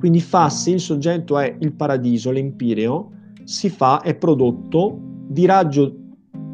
Quindi 0.00 0.20
Fassi, 0.20 0.72
il 0.72 0.80
soggetto 0.80 1.38
è 1.38 1.56
il 1.60 1.72
paradiso, 1.74 2.32
l'empireo, 2.32 3.12
si 3.44 3.68
fa, 3.68 4.00
è 4.00 4.16
prodotto 4.16 4.98
di 5.28 5.46
raggio, 5.46 5.94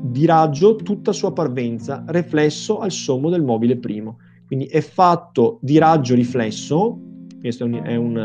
di 0.02 0.26
raggio 0.26 0.76
tutta 0.76 1.12
sua 1.12 1.32
parvenza, 1.32 2.04
riflesso 2.08 2.80
al 2.80 2.92
sommo 2.92 3.30
del 3.30 3.42
mobile 3.42 3.78
primo. 3.78 4.18
quindi 4.46 4.66
è 4.66 4.82
fatto 4.82 5.58
di 5.62 5.78
raggio 5.78 6.14
riflesso, 6.14 6.98
questo 7.40 7.64
è 7.64 7.66
un, 7.66 7.82
è 7.82 7.96
un 7.96 8.16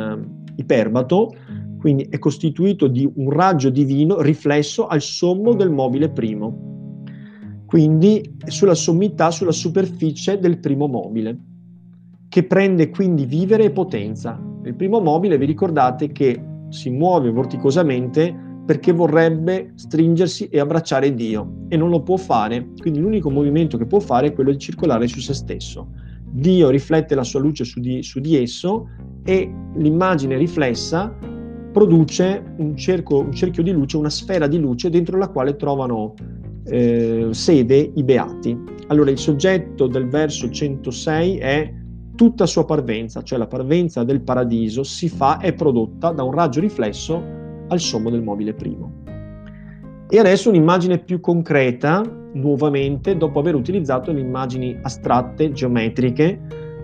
uh, 0.49 0.51
iperbato, 0.57 1.31
quindi 1.87 2.05
è 2.09 2.19
costituito 2.19 2.87
di 2.87 3.09
un 3.15 3.29
raggio 3.29 3.69
divino 3.69 4.19
riflesso 4.19 4.87
al 4.87 5.01
sommo 5.01 5.53
del 5.53 5.69
mobile 5.69 6.09
primo, 6.09 7.13
quindi 7.65 8.35
sulla 8.47 8.75
sommità, 8.75 9.31
sulla 9.31 9.53
superficie 9.53 10.37
del 10.37 10.59
primo 10.59 10.87
mobile, 10.87 11.39
che 12.27 12.43
prende 12.43 12.89
quindi 12.89 13.23
vivere 13.23 13.63
e 13.63 13.71
potenza. 13.71 14.37
Il 14.65 14.75
primo 14.75 14.99
mobile, 14.99 15.37
vi 15.37 15.45
ricordate 15.45 16.11
che 16.11 16.43
si 16.67 16.89
muove 16.89 17.31
vorticosamente 17.31 18.35
perché 18.65 18.91
vorrebbe 18.91 19.71
stringersi 19.75 20.49
e 20.49 20.59
abbracciare 20.59 21.13
Dio 21.13 21.67
e 21.69 21.77
non 21.77 21.89
lo 21.89 22.03
può 22.03 22.17
fare, 22.17 22.71
quindi 22.81 22.99
l'unico 22.99 23.31
movimento 23.31 23.77
che 23.77 23.85
può 23.85 24.01
fare 24.01 24.27
è 24.27 24.33
quello 24.33 24.51
di 24.51 24.57
circolare 24.57 25.07
su 25.07 25.21
se 25.21 25.33
stesso. 25.33 25.87
Dio 26.29 26.69
riflette 26.69 27.15
la 27.15 27.23
sua 27.23 27.39
luce 27.39 27.63
su 27.63 27.79
di, 27.79 28.03
su 28.03 28.19
di 28.19 28.35
esso 28.35 28.89
e 29.23 29.49
l'immagine 29.75 30.35
riflessa 30.35 31.36
produce 31.71 32.43
un, 32.57 32.75
cerco, 32.75 33.19
un, 33.19 33.31
cerchio 33.31 33.63
di 33.63 33.71
luce, 33.71 33.97
una 33.97 34.09
sfera 34.09 34.47
di 34.47 34.59
luce 34.59 34.89
dentro 34.89 35.17
la 35.17 35.29
quale 35.29 35.55
trovano 35.55 36.13
eh, 36.65 37.27
sede 37.31 37.91
i 37.95 38.03
beati. 38.03 38.57
Allora 38.87 39.11
il 39.11 39.17
soggetto 39.17 39.87
del 39.87 40.07
verso 40.07 40.49
106 40.49 41.37
è 41.37 41.73
tutta 42.15 42.45
sua 42.45 42.65
parvenza, 42.65 43.21
cioè 43.21 43.37
la 43.37 43.47
parvenza 43.47 44.03
del 44.03 44.21
paradiso 44.21 44.83
si 44.83 45.07
fa, 45.07 45.37
è 45.37 45.53
prodotta 45.53 46.11
da 46.11 46.23
un 46.23 46.31
raggio 46.31 46.59
riflesso 46.59 47.21
al 47.67 47.79
sommo 47.79 48.09
del 48.09 48.23
mobile 48.23 48.53
primo. 48.53 48.91
E 50.09 50.19
adesso 50.19 50.49
un'immagine 50.49 50.99
più 50.99 51.19
concreta, 51.19 52.01
nuovamente, 52.33 53.17
dopo 53.17 53.39
aver 53.39 53.55
utilizzato 53.55 54.11
le 54.11 54.21
immagini 54.21 54.77
astratte, 54.81 55.51
geometriche, 55.51 56.39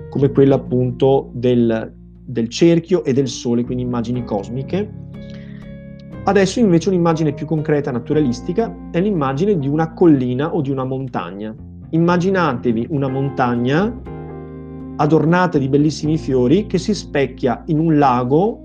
come 0.09 0.29
quella 0.29 0.55
appunto 0.55 1.31
del, 1.33 1.91
del 2.25 2.49
cerchio 2.49 3.03
e 3.03 3.13
del 3.13 3.27
sole, 3.27 3.63
quindi 3.63 3.83
immagini 3.83 4.23
cosmiche. 4.23 4.89
Adesso 6.25 6.59
invece 6.59 6.89
un'immagine 6.89 7.33
più 7.33 7.45
concreta, 7.45 7.91
naturalistica, 7.91 8.73
è 8.91 9.01
l'immagine 9.01 9.57
di 9.59 9.67
una 9.67 9.93
collina 9.93 10.53
o 10.55 10.61
di 10.61 10.71
una 10.71 10.85
montagna. 10.85 11.53
Immaginatevi 11.89 12.87
una 12.89 13.09
montagna 13.09 13.93
adornata 14.95 15.57
di 15.57 15.67
bellissimi 15.67 16.17
fiori 16.17 16.65
che 16.65 16.77
si 16.77 16.93
specchia 16.93 17.63
in 17.67 17.79
un 17.79 17.97
lago 17.97 18.59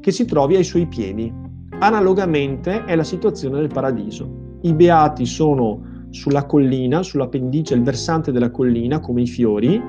che 0.00 0.10
si 0.10 0.24
trovi 0.24 0.56
ai 0.56 0.64
suoi 0.64 0.86
piedi. 0.86 1.32
Analogamente 1.80 2.84
è 2.84 2.96
la 2.96 3.04
situazione 3.04 3.58
del 3.58 3.68
paradiso. 3.68 4.58
I 4.62 4.72
beati 4.72 5.26
sono 5.26 6.06
sulla 6.10 6.46
collina, 6.46 7.02
sulla 7.02 7.28
pendice, 7.28 7.74
il 7.74 7.82
versante 7.82 8.32
della 8.32 8.50
collina, 8.50 9.00
come 9.00 9.22
i 9.22 9.26
fiori, 9.26 9.82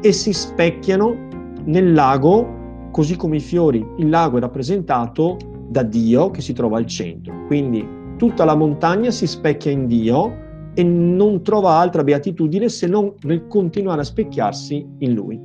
e 0.00 0.12
si 0.12 0.32
specchiano 0.32 1.23
nel 1.64 1.92
lago, 1.92 2.88
così 2.90 3.16
come 3.16 3.36
i 3.36 3.40
fiori. 3.40 3.84
Il 3.98 4.08
lago 4.08 4.36
è 4.36 4.40
rappresentato 4.40 5.36
da 5.68 5.82
Dio 5.82 6.30
che 6.30 6.40
si 6.40 6.52
trova 6.52 6.78
al 6.78 6.86
centro. 6.86 7.46
Quindi 7.46 7.86
tutta 8.16 8.44
la 8.44 8.54
montagna 8.54 9.10
si 9.10 9.26
specchia 9.26 9.70
in 9.70 9.86
Dio 9.86 10.42
e 10.74 10.82
non 10.82 11.42
trova 11.42 11.72
altra 11.72 12.02
beatitudine 12.02 12.68
se 12.68 12.86
non 12.86 13.14
nel 13.22 13.46
continuare 13.46 14.00
a 14.00 14.04
specchiarsi 14.04 14.86
in 14.98 15.14
Lui. 15.14 15.40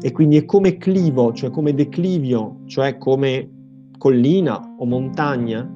E 0.00 0.10
quindi 0.10 0.36
è 0.36 0.44
come 0.44 0.78
clivo, 0.78 1.32
cioè 1.32 1.50
come 1.50 1.74
declivio, 1.74 2.60
cioè 2.66 2.98
come 2.98 3.48
collina 3.98 4.60
o 4.78 4.84
montagna, 4.84 5.70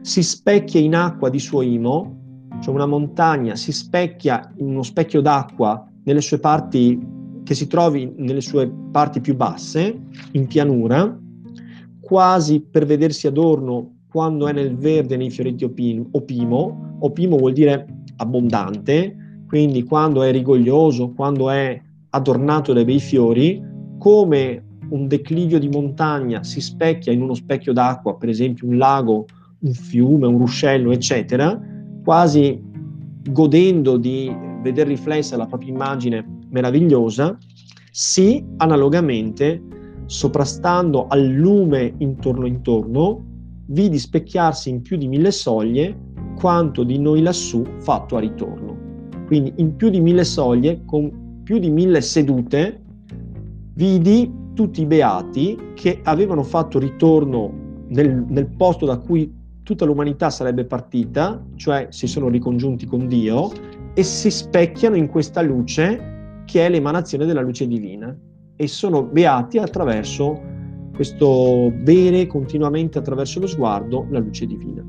si 0.00 0.22
specchia 0.22 0.80
in 0.80 0.94
acqua 0.94 1.28
di 1.28 1.38
suo 1.38 1.60
imo, 1.60 2.16
cioè 2.60 2.74
una 2.74 2.86
montagna 2.86 3.56
si 3.56 3.72
specchia 3.72 4.52
in 4.56 4.68
uno 4.70 4.82
specchio 4.82 5.20
d'acqua 5.20 5.86
nelle 6.04 6.22
sue 6.22 6.38
parti 6.38 6.98
che 7.48 7.54
si 7.54 7.66
trovi 7.66 8.12
nelle 8.14 8.42
sue 8.42 8.70
parti 8.90 9.22
più 9.22 9.34
basse, 9.34 9.98
in 10.32 10.46
pianura, 10.48 11.18
quasi 11.98 12.60
per 12.60 12.84
vedersi 12.84 13.26
adorno 13.26 14.00
quando 14.10 14.48
è 14.48 14.52
nel 14.52 14.76
verde 14.76 15.16
nei 15.16 15.30
fioretti 15.30 15.64
opimo. 15.64 16.96
Opimo 16.98 17.38
vuol 17.38 17.54
dire 17.54 17.86
abbondante, 18.16 19.16
quindi 19.46 19.82
quando 19.84 20.22
è 20.22 20.30
rigoglioso, 20.30 21.12
quando 21.12 21.48
è 21.48 21.80
adornato 22.10 22.74
dai 22.74 22.84
bei 22.84 23.00
fiori, 23.00 23.64
come 23.96 24.64
un 24.90 25.08
declivio 25.08 25.58
di 25.58 25.70
montagna 25.70 26.44
si 26.44 26.60
specchia 26.60 27.12
in 27.12 27.22
uno 27.22 27.32
specchio 27.32 27.72
d'acqua, 27.72 28.16
per 28.16 28.28
esempio 28.28 28.68
un 28.68 28.76
lago, 28.76 29.24
un 29.60 29.72
fiume, 29.72 30.26
un 30.26 30.36
ruscello, 30.36 30.90
eccetera, 30.90 31.58
quasi 32.04 32.62
godendo 33.30 33.96
di 33.96 34.30
vedere 34.60 34.90
riflessa 34.90 35.36
la 35.36 35.46
propria 35.46 35.70
immagine 35.70 36.24
meravigliosa, 36.50 37.36
sì, 37.90 38.44
analogamente, 38.58 39.62
soprastando 40.06 41.06
al 41.08 41.26
lume 41.26 41.94
intorno 41.98 42.46
intorno, 42.46 43.24
vidi 43.66 43.98
specchiarsi 43.98 44.70
in 44.70 44.82
più 44.82 44.96
di 44.96 45.08
mille 45.08 45.30
soglie 45.30 45.96
quanto 46.36 46.84
di 46.84 46.98
noi 46.98 47.22
lassù 47.22 47.62
fatto 47.80 48.16
a 48.16 48.20
ritorno. 48.20 48.76
Quindi 49.26 49.52
in 49.56 49.76
più 49.76 49.90
di 49.90 50.00
mille 50.00 50.24
soglie, 50.24 50.82
con 50.84 51.42
più 51.42 51.58
di 51.58 51.70
mille 51.70 52.00
sedute, 52.00 52.82
vidi 53.74 54.32
tutti 54.54 54.82
i 54.82 54.86
beati 54.86 55.58
che 55.74 56.00
avevano 56.02 56.42
fatto 56.42 56.78
ritorno 56.78 57.52
nel, 57.88 58.24
nel 58.28 58.46
posto 58.48 58.86
da 58.86 58.98
cui 58.98 59.32
tutta 59.62 59.84
l'umanità 59.84 60.30
sarebbe 60.30 60.64
partita, 60.64 61.44
cioè 61.56 61.88
si 61.90 62.06
sono 62.06 62.28
ricongiunti 62.28 62.86
con 62.86 63.06
Dio 63.06 63.50
e 63.98 64.04
si 64.04 64.30
specchiano 64.30 64.94
in 64.94 65.08
questa 65.08 65.42
luce 65.42 66.42
che 66.44 66.64
è 66.64 66.68
l'emanazione 66.68 67.26
della 67.26 67.40
luce 67.40 67.66
divina 67.66 68.16
e 68.54 68.68
sono 68.68 69.02
beati 69.02 69.58
attraverso 69.58 70.40
questo 70.94 71.72
bere 71.82 72.28
continuamente 72.28 72.98
attraverso 72.98 73.40
lo 73.40 73.48
sguardo 73.48 74.06
la 74.10 74.20
luce 74.20 74.46
divina. 74.46 74.84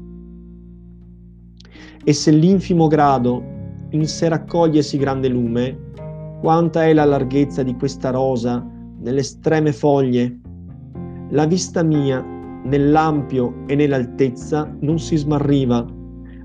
E 2.04 2.14
se 2.14 2.30
l'infimo 2.30 2.86
grado 2.86 3.44
in 3.90 4.06
sé 4.06 4.30
raccoglie 4.30 4.84
sì 4.84 5.00
grande 5.00 5.28
lume, 5.28 5.76
quanta 6.40 6.86
è 6.86 6.94
la 6.94 7.06
larghezza 7.06 7.64
di 7.64 7.74
questa 7.74 8.12
rosa 8.12 8.64
nelle 9.00 9.22
estreme 9.22 9.74
foglie. 9.74 10.40
La 11.32 11.48
vista 11.48 11.82
mia, 11.82 12.24
nell'ampio 12.64 13.64
e 13.66 13.74
nell'altezza, 13.74 14.72
non 14.82 15.00
si 15.00 15.16
smarriva, 15.16 15.98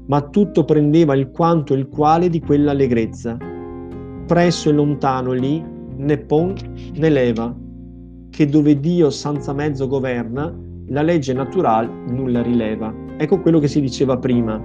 ma 0.06 0.20
tutto 0.22 0.64
prendeva 0.64 1.14
il 1.14 1.30
quanto 1.30 1.74
e 1.74 1.78
il 1.78 1.88
quale 1.88 2.28
di 2.28 2.40
quell'allegrezza. 2.40 3.36
Presso 4.26 4.68
e 4.68 4.72
lontano 4.72 5.32
lì, 5.32 5.64
né 5.96 6.18
pon 6.18 6.54
né 6.94 7.08
leva, 7.08 7.54
che 8.30 8.46
dove 8.46 8.80
Dio 8.80 9.10
senza 9.10 9.52
mezzo 9.52 9.86
governa, 9.86 10.54
la 10.88 11.02
legge 11.02 11.32
naturale 11.32 11.90
nulla 12.08 12.42
rileva. 12.42 12.92
Ecco 13.16 13.40
quello 13.40 13.58
che 13.58 13.68
si 13.68 13.80
diceva 13.80 14.18
prima, 14.18 14.62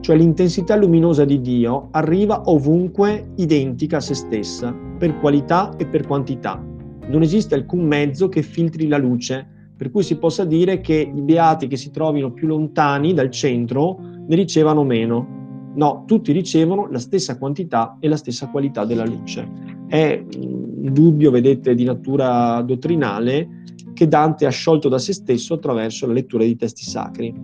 cioè 0.00 0.16
l'intensità 0.16 0.76
luminosa 0.76 1.24
di 1.24 1.40
Dio 1.40 1.88
arriva 1.92 2.42
ovunque 2.46 3.32
identica 3.36 3.98
a 3.98 4.00
se 4.00 4.14
stessa, 4.14 4.74
per 4.98 5.18
qualità 5.18 5.74
e 5.76 5.86
per 5.86 6.06
quantità 6.06 6.70
non 7.06 7.22
esiste 7.22 7.54
alcun 7.54 7.84
mezzo 7.84 8.28
che 8.28 8.42
filtri 8.42 8.86
la 8.86 8.98
luce, 8.98 9.46
per 9.76 9.90
cui 9.90 10.02
si 10.02 10.16
possa 10.16 10.44
dire 10.44 10.80
che 10.80 11.12
i 11.14 11.20
beati 11.20 11.66
che 11.66 11.76
si 11.76 11.90
trovino 11.90 12.32
più 12.32 12.46
lontani 12.46 13.12
dal 13.12 13.30
centro 13.30 13.98
ne 14.26 14.36
ricevano 14.36 14.84
meno. 14.84 15.40
No, 15.74 16.04
tutti 16.06 16.32
ricevono 16.32 16.88
la 16.90 16.98
stessa 16.98 17.38
quantità 17.38 17.96
e 18.00 18.08
la 18.08 18.16
stessa 18.16 18.48
qualità 18.48 18.84
della 18.84 19.04
luce. 19.04 19.48
È 19.86 20.22
un 20.36 20.92
dubbio, 20.92 21.30
vedete, 21.30 21.74
di 21.74 21.84
natura 21.84 22.60
dottrinale 22.62 23.62
che 23.94 24.08
Dante 24.08 24.46
ha 24.46 24.50
sciolto 24.50 24.88
da 24.88 24.98
se 24.98 25.12
stesso 25.12 25.54
attraverso 25.54 26.06
la 26.06 26.12
lettura 26.12 26.44
di 26.44 26.56
testi 26.56 26.84
sacri. 26.84 27.34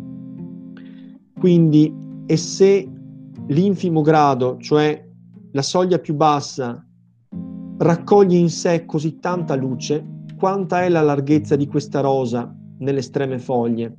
Quindi, 1.39 1.95
e 2.27 2.37
se 2.37 2.89
l'infimo 3.47 4.03
grado, 4.03 4.59
cioè 4.59 5.07
la 5.53 5.63
soglia 5.63 5.99
più 5.99 6.15
bassa 6.15 6.85
raccoglie 7.79 8.37
in 8.37 8.51
sé 8.51 8.85
così 8.85 9.19
tanta 9.19 9.55
luce, 9.55 10.05
quanta 10.37 10.83
è 10.83 10.89
la 10.89 11.01
larghezza 11.01 11.57
di 11.57 11.67
questa 11.67 12.01
rosa 12.01 12.55
nelle 12.79 12.99
estreme 12.99 13.39
foglie. 13.39 13.97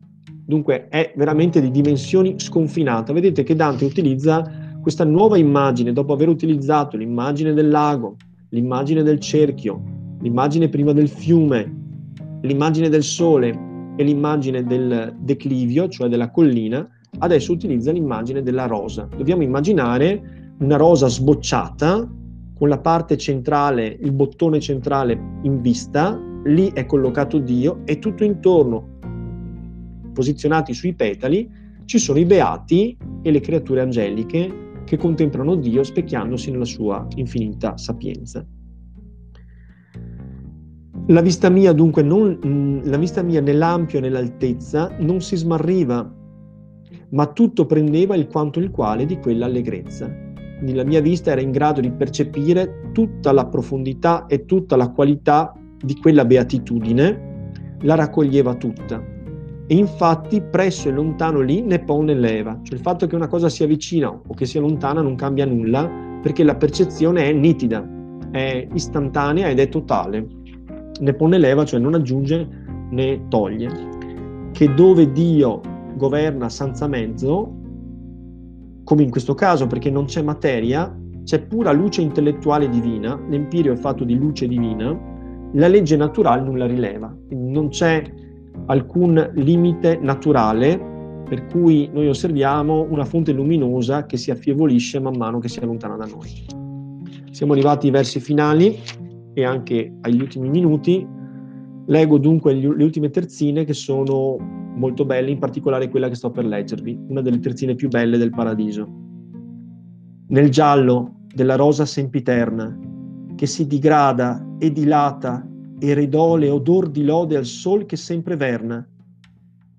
Dunque 0.49 0.87
è 0.89 1.13
veramente 1.15 1.61
di 1.61 1.69
dimensioni 1.69 2.39
sconfinate. 2.39 3.13
Vedete 3.13 3.43
che 3.43 3.55
Dante 3.55 3.85
utilizza 3.85 4.43
questa 4.81 5.03
nuova 5.03 5.37
immagine, 5.37 5.93
dopo 5.93 6.11
aver 6.11 6.27
utilizzato 6.27 6.97
l'immagine 6.97 7.53
del 7.53 7.69
lago, 7.69 8.15
l'immagine 8.49 9.03
del 9.03 9.19
cerchio, 9.19 9.79
l'immagine 10.19 10.67
prima 10.67 10.91
del 10.91 11.07
fiume, 11.07 11.71
l'immagine 12.41 12.89
del 12.89 13.03
sole 13.03 13.93
e 13.95 14.03
l'immagine 14.03 14.63
del 14.63 15.15
declivio, 15.19 15.87
cioè 15.87 16.09
della 16.09 16.31
collina, 16.31 16.83
adesso 17.19 17.51
utilizza 17.51 17.91
l'immagine 17.91 18.41
della 18.41 18.65
rosa. 18.65 19.07
Dobbiamo 19.15 19.43
immaginare 19.43 20.55
una 20.61 20.77
rosa 20.77 21.09
sbocciata 21.09 22.11
con 22.57 22.69
la 22.69 22.79
parte 22.79 23.17
centrale, 23.17 23.99
il 24.01 24.13
bottone 24.13 24.59
centrale 24.59 25.13
in 25.43 25.61
vista, 25.61 26.19
lì 26.45 26.71
è 26.73 26.87
collocato 26.87 27.37
Dio 27.37 27.81
e 27.85 27.99
tutto 27.99 28.23
intorno, 28.23 28.97
posizionati 30.19 30.73
sui 30.73 30.93
petali, 30.95 31.49
ci 31.85 31.97
sono 31.97 32.19
i 32.19 32.25
beati 32.25 32.97
e 33.21 33.31
le 33.31 33.39
creature 33.39 33.79
angeliche 33.79 34.81
che 34.83 34.97
contemplano 34.97 35.55
Dio 35.55 35.81
specchiandosi 35.81 36.51
nella 36.51 36.65
sua 36.65 37.07
infinita 37.15 37.77
sapienza. 37.77 38.45
La 41.07 41.21
vista 41.21 41.49
mia 41.49 41.71
dunque, 41.71 42.03
non, 42.03 42.81
la 42.83 42.97
vista 42.97 43.21
mia 43.21 43.39
nell'ampio 43.39 43.99
e 43.99 44.01
nell'altezza 44.01 44.93
non 44.99 45.21
si 45.21 45.37
smarriva, 45.37 46.13
ma 47.11 47.25
tutto 47.27 47.65
prendeva 47.65 48.13
il 48.15 48.27
quanto 48.27 48.59
il 48.59 48.71
quale 48.71 49.05
di 49.05 49.19
quella 49.19 49.45
allegrezza. 49.45 50.13
La 50.65 50.83
mia 50.83 50.99
vista 50.99 51.31
era 51.31 51.39
in 51.39 51.51
grado 51.51 51.79
di 51.79 51.91
percepire 51.91 52.91
tutta 52.91 53.31
la 53.31 53.47
profondità 53.47 54.25
e 54.25 54.43
tutta 54.43 54.75
la 54.75 54.89
qualità 54.91 55.57
di 55.77 55.95
quella 55.95 56.25
beatitudine, 56.25 57.77
la 57.83 57.95
raccoglieva 57.95 58.55
tutta. 58.55 59.08
E 59.71 59.75
infatti 59.75 60.41
presso 60.41 60.89
e 60.89 60.91
lontano 60.91 61.41
lì 61.41 61.61
ne 61.61 61.77
pone 61.77 62.15
leva, 62.15 62.57
cioè 62.63 62.73
il 62.73 62.81
fatto 62.81 63.05
che 63.05 63.13
una 63.13 63.27
cosa 63.27 63.49
sia 63.49 63.67
vicina 63.67 64.09
o 64.09 64.33
che 64.33 64.47
sia 64.47 64.59
lontana 64.59 64.99
non 65.03 65.13
cambia 65.13 65.45
nulla 65.45 65.87
perché 66.23 66.43
la 66.43 66.55
percezione 66.55 67.29
è 67.29 67.33
nitida, 67.33 67.87
è 68.31 68.67
istantanea 68.73 69.47
ed 69.47 69.59
è 69.59 69.69
totale. 69.69 70.27
Ne 70.99 71.13
pone 71.13 71.37
leva, 71.37 71.65
cioè 71.65 71.79
non 71.79 71.93
aggiunge 71.93 72.47
né 72.89 73.27
toglie. 73.27 73.69
Che 74.51 74.73
dove 74.73 75.11
Dio 75.11 75.61
governa 75.95 76.49
senza 76.49 76.87
mezzo, 76.87 77.53
come 78.83 79.03
in 79.03 79.11
questo 79.11 79.35
caso 79.35 79.67
perché 79.67 79.91
non 79.91 80.05
c'è 80.05 80.23
materia, 80.23 80.99
c'è 81.23 81.45
pura 81.45 81.71
luce 81.71 82.01
intellettuale 82.01 82.69
divina, 82.69 83.21
l'empirio 83.29 83.73
è 83.73 83.75
fatto 83.75 84.03
di 84.03 84.17
luce 84.17 84.47
divina, 84.47 84.99
la 85.53 85.67
legge 85.67 85.95
naturale 85.95 86.41
non 86.41 86.57
la 86.57 86.65
rileva, 86.65 87.15
non 87.29 87.69
c'è 87.69 88.01
alcun 88.67 89.31
limite 89.35 89.97
naturale 90.01 90.87
per 91.29 91.45
cui 91.45 91.89
noi 91.93 92.07
osserviamo 92.07 92.87
una 92.89 93.05
fonte 93.05 93.31
luminosa 93.31 94.05
che 94.05 94.17
si 94.17 94.31
affievolisce 94.31 94.99
man 94.99 95.15
mano 95.15 95.39
che 95.39 95.47
si 95.47 95.59
allontana 95.59 95.95
da 95.95 96.05
noi. 96.05 96.29
Siamo 97.29 97.53
arrivati 97.53 97.85
ai 97.85 97.91
versi 97.91 98.19
finali 98.19 98.75
e 99.33 99.45
anche 99.45 99.93
agli 100.01 100.19
ultimi 100.19 100.49
minuti. 100.49 101.07
Leggo 101.85 102.17
dunque 102.17 102.53
le 102.53 102.83
ultime 102.83 103.09
terzine 103.09 103.63
che 103.63 103.73
sono 103.73 104.37
molto 104.75 105.05
belle, 105.05 105.29
in 105.29 105.39
particolare 105.39 105.89
quella 105.89 106.07
che 106.07 106.15
sto 106.15 106.31
per 106.31 106.45
leggervi, 106.45 106.99
una 107.09 107.21
delle 107.21 107.39
terzine 107.39 107.75
più 107.75 107.89
belle 107.89 108.17
del 108.17 108.31
paradiso. 108.31 108.87
Nel 110.29 110.49
giallo 110.49 111.21
della 111.33 111.55
rosa 111.55 111.85
sempiterna, 111.85 112.77
che 113.35 113.45
si 113.45 113.67
digrada 113.67 114.55
e 114.57 114.71
dilata 114.71 115.47
e 115.79 115.93
redole 115.93 116.49
odor 116.49 116.89
di 116.89 117.03
lode 117.03 117.37
al 117.37 117.45
sol 117.45 117.85
che 117.85 117.95
sempre 117.95 118.35
verna. 118.35 118.87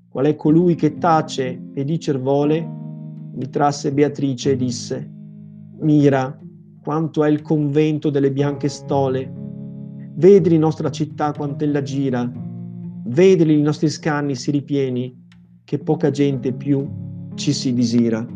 Qual 0.09 0.27
è 0.27 0.35
colui 0.35 0.75
che 0.75 0.99
tace 0.99 1.71
e 1.75 1.85
dicer 1.85 2.21
vole? 2.21 2.69
Mi 3.35 3.49
trasse 3.49 3.93
Beatrice 3.93 4.53
e 4.53 4.57
disse, 4.57 5.11
Mira, 5.81 6.39
quanto 6.83 7.23
è 7.23 7.29
il 7.29 7.43
convento 7.43 8.11
delle 8.11 8.33
bianche 8.33 8.69
stole, 8.69 9.41
Vedri 10.21 10.59
nostra 10.59 10.91
città 10.91 11.33
quant'ella 11.33 11.81
gira, 11.81 12.31
vedri 13.05 13.59
i 13.59 13.63
nostri 13.63 13.89
scanni 13.89 14.35
si 14.35 14.51
ripieni, 14.51 15.19
che 15.65 15.79
poca 15.79 16.11
gente 16.11 16.53
più 16.53 16.87
ci 17.37 17.55
si 17.55 17.73
disira. 17.73 18.27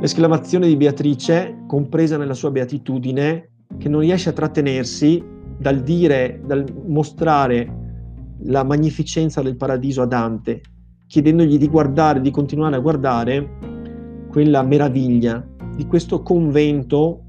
L'esclamazione 0.00 0.68
di 0.68 0.76
Beatrice, 0.76 1.64
compresa 1.66 2.16
nella 2.16 2.34
sua 2.34 2.52
beatitudine, 2.52 3.50
che 3.76 3.88
non 3.88 4.02
riesce 4.02 4.28
a 4.28 4.34
trattenersi 4.34 5.20
dal 5.58 5.82
dire, 5.82 6.40
dal 6.44 6.64
mostrare 6.86 7.84
la 8.44 8.64
magnificenza 8.64 9.42
del 9.42 9.56
paradiso 9.56 10.02
a 10.02 10.06
Dante, 10.06 10.60
chiedendogli 11.06 11.58
di 11.58 11.68
guardare, 11.68 12.20
di 12.20 12.30
continuare 12.30 12.76
a 12.76 12.80
guardare 12.80 13.58
quella 14.28 14.62
meraviglia 14.62 15.46
di 15.74 15.86
questo 15.86 16.22
convento 16.22 17.22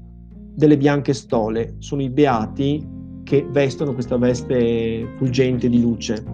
delle 0.54 0.76
bianche 0.76 1.14
stole, 1.14 1.76
sono 1.78 2.02
i 2.02 2.10
beati 2.10 2.86
che 3.22 3.46
vestono 3.50 3.92
questa 3.92 4.16
veste 4.16 5.14
fulgente 5.16 5.68
di 5.68 5.80
luce. 5.80 6.24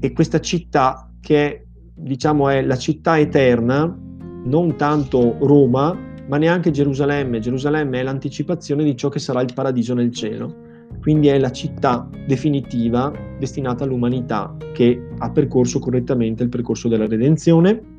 E 0.00 0.12
questa 0.12 0.40
città 0.40 1.10
che 1.20 1.66
diciamo 1.94 2.48
è 2.48 2.62
la 2.62 2.76
città 2.76 3.18
eterna, 3.18 3.96
non 4.44 4.76
tanto 4.76 5.36
Roma, 5.40 5.96
ma 6.28 6.36
neanche 6.36 6.70
Gerusalemme. 6.70 7.40
Gerusalemme 7.40 8.00
è 8.00 8.02
l'anticipazione 8.02 8.84
di 8.84 8.96
ciò 8.96 9.08
che 9.08 9.18
sarà 9.18 9.40
il 9.40 9.52
paradiso 9.54 9.94
nel 9.94 10.12
cielo. 10.12 10.64
Quindi 11.00 11.28
è 11.28 11.38
la 11.38 11.50
città 11.50 12.08
definitiva 12.26 13.12
destinata 13.38 13.84
all'umanità 13.84 14.56
che 14.72 15.08
ha 15.18 15.30
percorso 15.30 15.78
correttamente 15.78 16.42
il 16.42 16.48
percorso 16.48 16.88
della 16.88 17.06
redenzione 17.06 17.94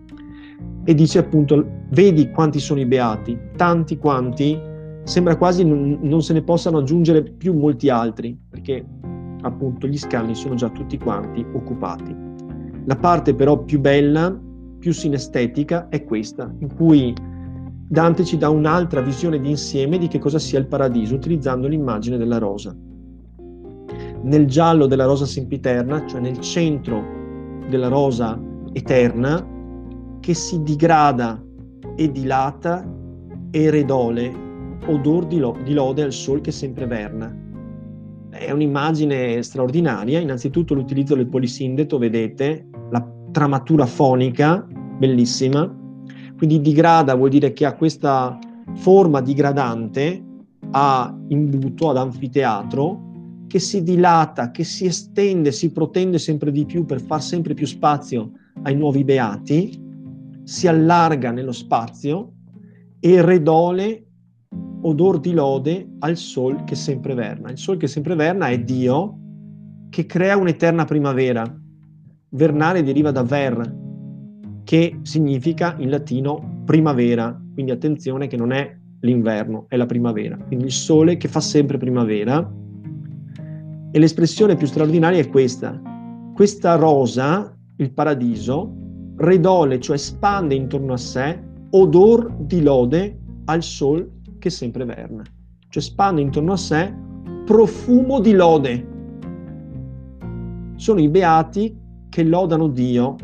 e 0.83 0.93
dice 0.93 1.19
appunto 1.19 1.65
vedi 1.89 2.29
quanti 2.31 2.59
sono 2.59 2.79
i 2.79 2.85
beati, 2.85 3.37
tanti 3.55 3.97
quanti 3.97 4.59
sembra 5.03 5.37
quasi 5.37 5.63
non, 5.63 5.99
non 6.01 6.21
se 6.21 6.33
ne 6.33 6.41
possano 6.41 6.79
aggiungere 6.79 7.23
più 7.23 7.53
molti 7.53 7.89
altri, 7.89 8.37
perché 8.49 8.85
appunto 9.41 9.87
gli 9.87 9.97
scambi 9.97 10.35
sono 10.35 10.55
già 10.55 10.69
tutti 10.69 10.97
quanti 10.97 11.45
occupati. 11.53 12.15
La 12.85 12.95
parte 12.95 13.33
però 13.33 13.63
più 13.63 13.79
bella, 13.79 14.37
più 14.79 14.91
sinestetica 14.91 15.87
è 15.89 16.03
questa, 16.03 16.53
in 16.59 16.73
cui 16.75 17.13
Dante 17.89 18.25
ci 18.25 18.37
dà 18.37 18.49
un'altra 18.49 18.99
visione 18.99 19.39
di 19.39 19.49
insieme 19.49 19.97
di 19.97 20.09
che 20.09 20.19
cosa 20.19 20.39
sia 20.39 20.59
il 20.59 20.67
paradiso, 20.67 21.15
utilizzando 21.15 21.67
l'immagine 21.67 22.17
della 22.17 22.37
rosa. 22.37 22.75
Nel 24.23 24.45
giallo 24.45 24.87
della 24.87 25.05
rosa 25.05 25.25
sempiterna, 25.25 26.05
cioè 26.05 26.19
nel 26.19 26.37
centro 26.41 27.01
della 27.69 27.87
rosa 27.87 28.37
eterna, 28.73 29.55
che 30.19 30.33
si 30.33 30.61
digrada 30.63 31.41
e 31.95 32.11
dilata 32.11 32.85
e 33.51 33.69
redole 33.69 34.33
odor 34.85 35.25
di, 35.25 35.37
lo- 35.39 35.57
di 35.63 35.73
lode 35.73 36.03
al 36.03 36.11
sol 36.11 36.41
che 36.41 36.51
sempre 36.51 36.87
verna. 36.87 37.33
È 38.29 38.51
un'immagine 38.51 39.41
straordinaria, 39.41 40.19
innanzitutto 40.19 40.73
l'utilizzo 40.73 41.15
del 41.15 41.29
polisindeto, 41.29 41.97
vedete, 41.97 42.67
la 42.91 43.05
tramatura 43.31 43.85
fonica, 43.85 44.67
bellissima, 44.97 45.73
quindi 46.37 46.61
digrada 46.61 47.15
vuol 47.15 47.29
dire 47.29 47.51
che 47.51 47.65
ha 47.65 47.75
questa 47.75 48.37
forma 48.75 49.21
digradante 49.21 50.23
a 50.71 51.17
imbuto, 51.29 51.89
ad 51.89 51.97
anfiteatro, 51.97 53.05
che 53.47 53.59
si 53.59 53.81
dilata, 53.81 54.51
che 54.51 54.63
si 54.63 54.85
estende, 54.85 55.51
si 55.51 55.71
protende 55.71 56.19
sempre 56.19 56.51
di 56.51 56.65
più 56.65 56.85
per 56.85 57.01
far 57.01 57.21
sempre 57.21 57.53
più 57.53 57.65
spazio 57.65 58.31
ai 58.63 58.75
nuovi 58.75 59.03
beati, 59.03 59.85
si 60.43 60.67
allarga 60.67 61.31
nello 61.31 61.53
spazio 61.53 62.33
e 62.99 63.21
redole 63.21 64.05
odor 64.81 65.19
di 65.19 65.33
lode 65.33 65.89
al 65.99 66.17
sol 66.17 66.63
che 66.65 66.75
sempre 66.75 67.13
verna. 67.13 67.49
Il 67.49 67.57
sol 67.57 67.77
che 67.77 67.87
sempre 67.87 68.15
verna 68.15 68.47
è 68.47 68.59
Dio 68.59 69.17
che 69.89 70.05
crea 70.05 70.37
un'eterna 70.37 70.85
primavera. 70.85 71.43
Vernare 72.29 72.83
deriva 72.83 73.11
da 73.11 73.23
ver, 73.23 73.75
che 74.67 74.99
significa 75.03 75.75
in 75.77 75.89
latino 75.89 76.63
primavera, 76.65 77.41
quindi 77.53 77.71
attenzione 77.71 78.27
che 78.27 78.35
non 78.35 78.51
è 78.51 78.75
l'inverno, 78.99 79.63
è 79.69 79.77
la 79.77 79.85
primavera. 79.85 80.35
Quindi 80.35 80.65
il 80.65 80.73
sole 80.73 81.15
che 81.15 81.29
fa 81.29 81.39
sempre 81.39 81.77
primavera. 81.77 82.53
E 83.89 83.97
l'espressione 83.97 84.57
più 84.57 84.67
straordinaria 84.67 85.21
è 85.21 85.29
questa. 85.29 85.81
Questa 86.35 86.75
rosa, 86.75 87.57
il 87.77 87.93
paradiso, 87.93 88.75
redole, 89.15 89.79
cioè 89.79 89.95
spande 89.95 90.55
intorno 90.55 90.91
a 90.91 90.97
sé, 90.97 91.41
odor 91.69 92.29
di 92.41 92.61
lode 92.61 93.19
al 93.45 93.63
sol 93.63 94.19
che 94.37 94.49
sempre 94.49 94.83
verna, 94.83 95.23
cioè 95.69 95.81
spande 95.81 96.19
intorno 96.19 96.51
a 96.51 96.57
sé 96.57 96.93
profumo 97.45 98.19
di 98.19 98.33
lode. 98.33 98.87
Sono 100.75 100.99
i 100.99 101.07
beati 101.07 101.73
che 102.09 102.23
lodano 102.23 102.67
Dio 102.67 103.15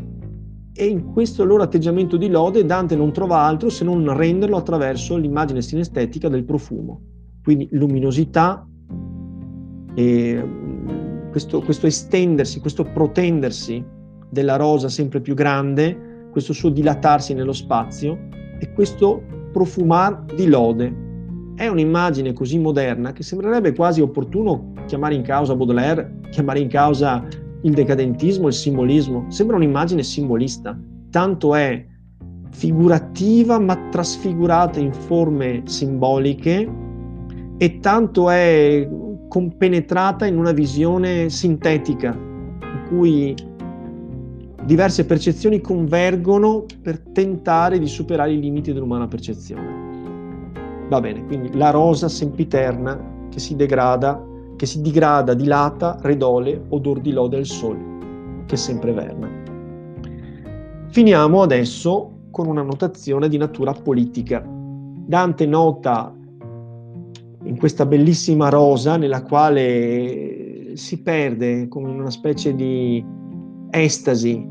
e 0.76 0.86
in 0.86 1.12
questo 1.12 1.44
loro 1.44 1.62
atteggiamento 1.62 2.16
di 2.16 2.28
lode 2.28 2.64
Dante 2.64 2.96
non 2.96 3.12
trova 3.12 3.38
altro 3.38 3.68
se 3.68 3.84
non 3.84 4.12
renderlo 4.16 4.56
attraverso 4.56 5.16
l'immagine 5.16 5.62
sinestetica 5.62 6.28
del 6.28 6.44
profumo. 6.44 7.00
Quindi 7.44 7.68
luminosità, 7.70 8.66
e 9.94 10.48
questo, 11.30 11.60
questo 11.60 11.86
estendersi, 11.86 12.58
questo 12.58 12.82
protendersi 12.82 13.84
della 14.28 14.56
rosa 14.56 14.88
sempre 14.88 15.20
più 15.20 15.34
grande, 15.34 16.28
questo 16.32 16.52
suo 16.52 16.70
dilatarsi 16.70 17.34
nello 17.34 17.52
spazio 17.52 18.28
e 18.58 18.72
questo 18.72 19.22
profumar 19.52 20.24
di 20.34 20.48
lode. 20.48 21.02
È 21.54 21.68
un'immagine 21.68 22.32
così 22.32 22.58
moderna 22.58 23.12
che 23.12 23.22
sembrerebbe 23.22 23.72
quasi 23.74 24.00
opportuno 24.00 24.72
chiamare 24.86 25.14
in 25.14 25.22
causa 25.22 25.54
Baudelaire, 25.54 26.18
chiamare 26.30 26.58
in 26.58 26.68
causa 26.68 27.24
il 27.64 27.72
decadentismo, 27.72 28.48
il 28.48 28.54
simbolismo. 28.54 29.26
Sembra 29.28 29.56
un'immagine 29.56 30.02
simbolista, 30.02 30.78
tanto 31.10 31.54
è 31.54 31.84
figurativa 32.50 33.58
ma 33.58 33.76
trasfigurata 33.90 34.78
in 34.78 34.92
forme 34.92 35.62
simboliche 35.64 36.70
e 37.56 37.78
tanto 37.80 38.30
è 38.30 38.88
compenetrata 39.28 40.26
in 40.26 40.38
una 40.38 40.52
visione 40.52 41.28
sintetica 41.30 42.12
in 42.14 42.84
cui 42.88 43.34
diverse 44.64 45.04
percezioni 45.04 45.60
convergono 45.60 46.64
per 46.80 47.00
tentare 47.12 47.78
di 47.78 47.86
superare 47.86 48.32
i 48.32 48.40
limiti 48.40 48.72
dell'umana 48.72 49.08
percezione. 49.08 49.82
Va 50.88 51.00
bene, 51.00 51.24
quindi 51.26 51.56
la 51.56 51.70
rosa 51.70 52.08
sempiterna 52.08 53.28
che 53.30 53.40
si 53.40 53.56
degrada, 53.56 54.22
che 54.56 54.66
si 54.66 54.80
digrada, 54.80 55.34
dilata, 55.34 55.98
redole, 56.02 56.64
odor 56.68 57.00
di 57.00 57.12
lode 57.12 57.36
al 57.36 57.46
sole, 57.46 57.78
che 58.46 58.56
sempre 58.56 58.92
verna. 58.92 59.28
Finiamo 60.88 61.42
adesso 61.42 62.10
con 62.30 62.46
una 62.46 62.62
notazione 62.62 63.28
di 63.28 63.36
natura 63.36 63.72
politica. 63.72 64.44
Dante 64.46 65.46
nota 65.46 66.14
in 67.44 67.56
questa 67.58 67.84
bellissima 67.84 68.48
rosa 68.48 68.96
nella 68.96 69.22
quale 69.22 70.72
si 70.74 71.02
perde 71.02 71.68
come 71.68 71.90
in 71.90 72.00
una 72.00 72.10
specie 72.10 72.54
di 72.54 73.04
estasi, 73.70 74.46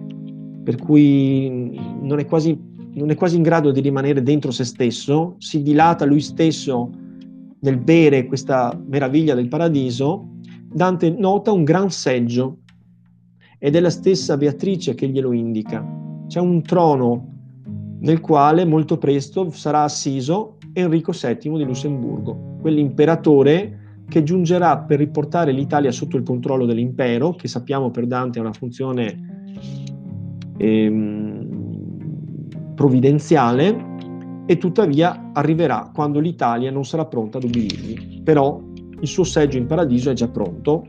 per 0.63 0.77
cui 0.77 1.79
non 2.01 2.19
è, 2.19 2.25
quasi, 2.25 2.57
non 2.93 3.09
è 3.09 3.15
quasi 3.15 3.35
in 3.35 3.41
grado 3.41 3.71
di 3.71 3.81
rimanere 3.81 4.21
dentro 4.21 4.51
se 4.51 4.63
stesso, 4.63 5.35
si 5.39 5.61
dilata 5.61 6.05
lui 6.05 6.21
stesso 6.21 6.89
nel 7.63 7.78
bere 7.78 8.26
questa 8.26 8.78
meraviglia 8.88 9.36
del 9.36 9.47
paradiso, 9.47 10.36
Dante 10.69 11.10
nota 11.10 11.52
un 11.52 11.63
gran 11.63 11.89
seggio 11.89 12.60
ed 13.58 13.76
è 13.76 13.80
la 13.80 13.89
stessa 13.89 14.36
Beatrice 14.36 14.95
che 14.95 15.08
glielo 15.08 15.32
indica. 15.32 15.86
C'è 16.28 16.39
un 16.39 16.62
trono 16.62 17.30
nel 17.99 18.19
quale 18.19 18.65
molto 18.65 18.97
presto 18.97 19.49
sarà 19.52 19.84
assiso 19.84 20.58
Enrico 20.73 21.13
VII 21.13 21.58
di 21.58 21.63
Lussemburgo, 21.63 22.58
quell'imperatore 22.60 23.80
che 24.10 24.23
giungerà 24.23 24.80
per 24.80 24.99
riportare 24.99 25.54
l'Italia 25.54 25.91
sotto 25.91 26.17
il 26.17 26.23
controllo 26.23 26.65
dell'impero, 26.65 27.34
che 27.34 27.47
sappiamo 27.47 27.91
per 27.91 28.08
Dante 28.08 28.39
è 28.39 28.41
una 28.41 28.52
funzione 28.52 29.62
ehm, 30.58 31.47
provvidenziale, 32.76 33.92
e 34.45 34.58
tuttavia 34.58 35.32
arriverà 35.34 35.89
quando 35.93 36.19
l'Italia 36.19 36.71
non 36.71 36.86
sarà 36.86 37.06
pronta 37.06 37.38
ad 37.38 37.45
ubbidirgli. 37.45 38.21
Però 38.23 38.62
il 38.99 39.08
suo 39.08 39.23
seggio 39.23 39.58
in 39.58 39.65
paradiso 39.65 40.10
è 40.10 40.13
già 40.13 40.27
pronto. 40.27 40.88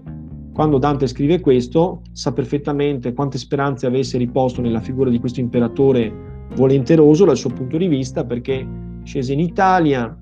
Quando 0.52 0.78
Dante 0.78 1.06
scrive 1.06 1.40
questo, 1.40 2.02
sa 2.12 2.32
perfettamente 2.32 3.12
quante 3.12 3.38
speranze 3.38 3.86
avesse 3.86 4.18
riposto 4.18 4.60
nella 4.60 4.80
figura 4.80 5.10
di 5.10 5.18
questo 5.18 5.40
imperatore 5.40 6.46
volenteroso 6.54 7.24
dal 7.24 7.36
suo 7.36 7.50
punto 7.50 7.76
di 7.76 7.88
vista, 7.88 8.24
perché 8.24 8.66
scese 9.02 9.32
in 9.32 9.40
Italia, 9.40 10.16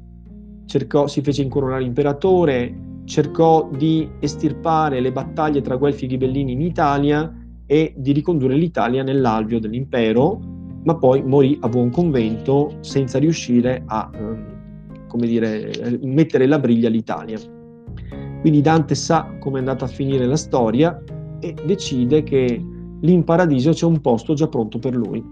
cercò, 0.64 1.07
si 1.07 1.21
fece 1.21 1.42
incoronare 1.42 1.85
imperatore, 1.85 2.75
cercò 3.05 3.68
di 3.77 4.09
estirpare 4.21 5.01
le 5.01 5.12
battaglie 5.12 5.61
tra 5.61 5.77
Guelfi 5.77 6.05
e 6.05 6.09
Ghibellini 6.09 6.53
in 6.53 6.62
Italia 6.62 7.31
e 7.66 7.92
di 7.97 8.12
ricondurre 8.12 8.55
l'Italia 8.55 9.03
nell'alveo 9.03 9.59
dell'impero, 9.59 10.52
ma 10.85 10.97
poi 10.97 11.23
morì 11.23 11.59
a 11.61 11.68
buon 11.68 11.90
convento 11.90 12.77
senza 12.81 13.18
riuscire 13.18 13.83
a 13.87 14.11
ehm, 14.12 14.61
come 15.07 15.27
dire, 15.27 15.99
mettere 16.03 16.47
la 16.47 16.59
briglia 16.59 16.88
all'Italia. 16.88 17.38
Quindi 18.40 18.62
Dante 18.62 18.95
sa 18.95 19.37
come 19.38 19.57
è 19.57 19.59
andata 19.59 19.85
a 19.85 19.88
finire 19.88 20.27
la 20.27 20.37
storia 20.37 21.03
e 21.38 21.55
decide 21.66 22.23
che 22.23 22.64
lì 23.01 23.12
in 23.12 23.23
paradiso 23.25 23.73
c'è 23.73 23.85
un 23.85 24.01
posto 24.01 24.35
già 24.35 24.49
pronto 24.49 24.79
per 24.79 24.97
lui. 24.97 25.23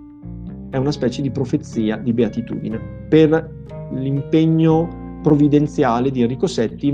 È 0.71 0.77
una 0.77 0.93
specie 0.93 1.23
di 1.23 1.31
profezia 1.31 1.97
di 1.97 2.13
beatitudine 2.13 2.79
per 3.09 3.65
l'impegno 3.93 5.19
provvidenziale 5.23 6.11
di 6.11 6.23
Enrico 6.23 6.47
VII 6.47 6.93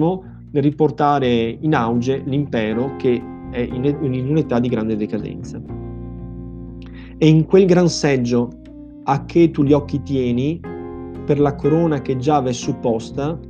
nel 0.52 0.62
riportare 0.62 1.58
in 1.60 1.74
auge 1.74 2.22
l'impero 2.24 2.96
che 2.96 3.22
è 3.50 3.60
in, 3.60 3.84
in 3.84 4.30
un'età 4.30 4.58
di 4.58 4.68
grande 4.68 4.96
decadenza. 4.96 5.85
E 7.18 7.28
in 7.28 7.46
quel 7.46 7.64
gran 7.64 7.88
seggio 7.88 8.50
a 9.04 9.24
che 9.24 9.50
tu 9.50 9.62
gli 9.62 9.72
occhi 9.72 10.02
tieni, 10.02 10.60
per 11.24 11.40
la 11.40 11.54
corona 11.54 12.02
che 12.02 12.18
già 12.18 12.40
v'è 12.40 12.52
supposta, 12.52 13.40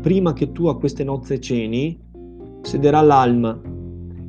prima 0.00 0.32
che 0.32 0.50
tu 0.50 0.66
a 0.66 0.76
queste 0.76 1.04
nozze 1.04 1.38
ceni, 1.38 1.96
sederà 2.62 3.00
l'alma, 3.00 3.60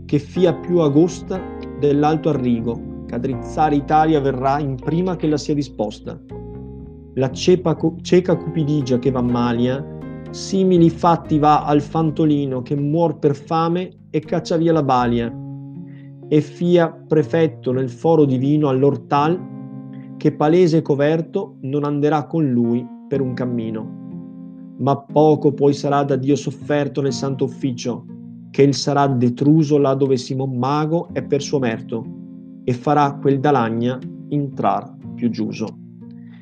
che 0.05 0.19
fia 0.19 0.53
più 0.53 0.77
agosta 0.77 1.41
dell'alto 1.79 2.29
arrigo, 2.29 3.05
che 3.07 3.15
a 3.15 3.71
Italia 3.71 4.19
verrà 4.19 4.59
in 4.59 4.75
prima 4.75 5.15
che 5.15 5.25
la 5.25 5.37
sia 5.37 5.55
disposta. 5.55 6.21
La 7.15 7.31
cepa, 7.31 7.75
cieca 8.01 8.37
cupidigia 8.37 8.99
che 8.99 9.09
va 9.09 9.21
malia, 9.23 9.83
simili 10.29 10.91
fatti 10.91 11.39
va 11.39 11.65
al 11.65 11.81
fantolino 11.81 12.61
che 12.61 12.75
muor 12.75 13.17
per 13.17 13.35
fame 13.35 13.89
e 14.11 14.19
caccia 14.19 14.57
via 14.57 14.71
la 14.71 14.83
balia 14.83 15.35
e 16.33 16.41
fia 16.41 16.89
prefetto 16.89 17.71
nel 17.71 17.91
foro 17.91 18.25
divino 18.25 18.67
all'ortal 18.67 19.39
che 20.17 20.31
palese 20.31 20.77
e 20.77 20.81
coverto 20.81 21.57
non 21.61 21.83
anderà 21.83 22.25
con 22.25 22.49
lui 22.49 22.83
per 23.07 23.21
un 23.21 23.35
cammino. 23.35 24.73
Ma 24.79 24.97
poco 24.97 25.53
poi 25.53 25.73
sarà 25.73 26.01
da 26.03 26.15
Dio 26.15 26.35
sofferto 26.35 27.01
nel 27.01 27.13
santo 27.13 27.43
ufficio, 27.43 28.07
che 28.49 28.63
il 28.63 28.73
sarà 28.73 29.05
detruso 29.05 29.77
là 29.77 29.93
dove 29.93 30.17
Simon 30.17 30.57
Mago 30.57 31.09
è 31.13 31.21
per 31.21 31.43
suo 31.43 31.59
merto, 31.59 32.03
e 32.63 32.73
farà 32.73 33.13
quel 33.21 33.39
dalagna 33.39 33.99
intrar 34.29 34.91
più 35.13 35.29
giuso. 35.29 35.67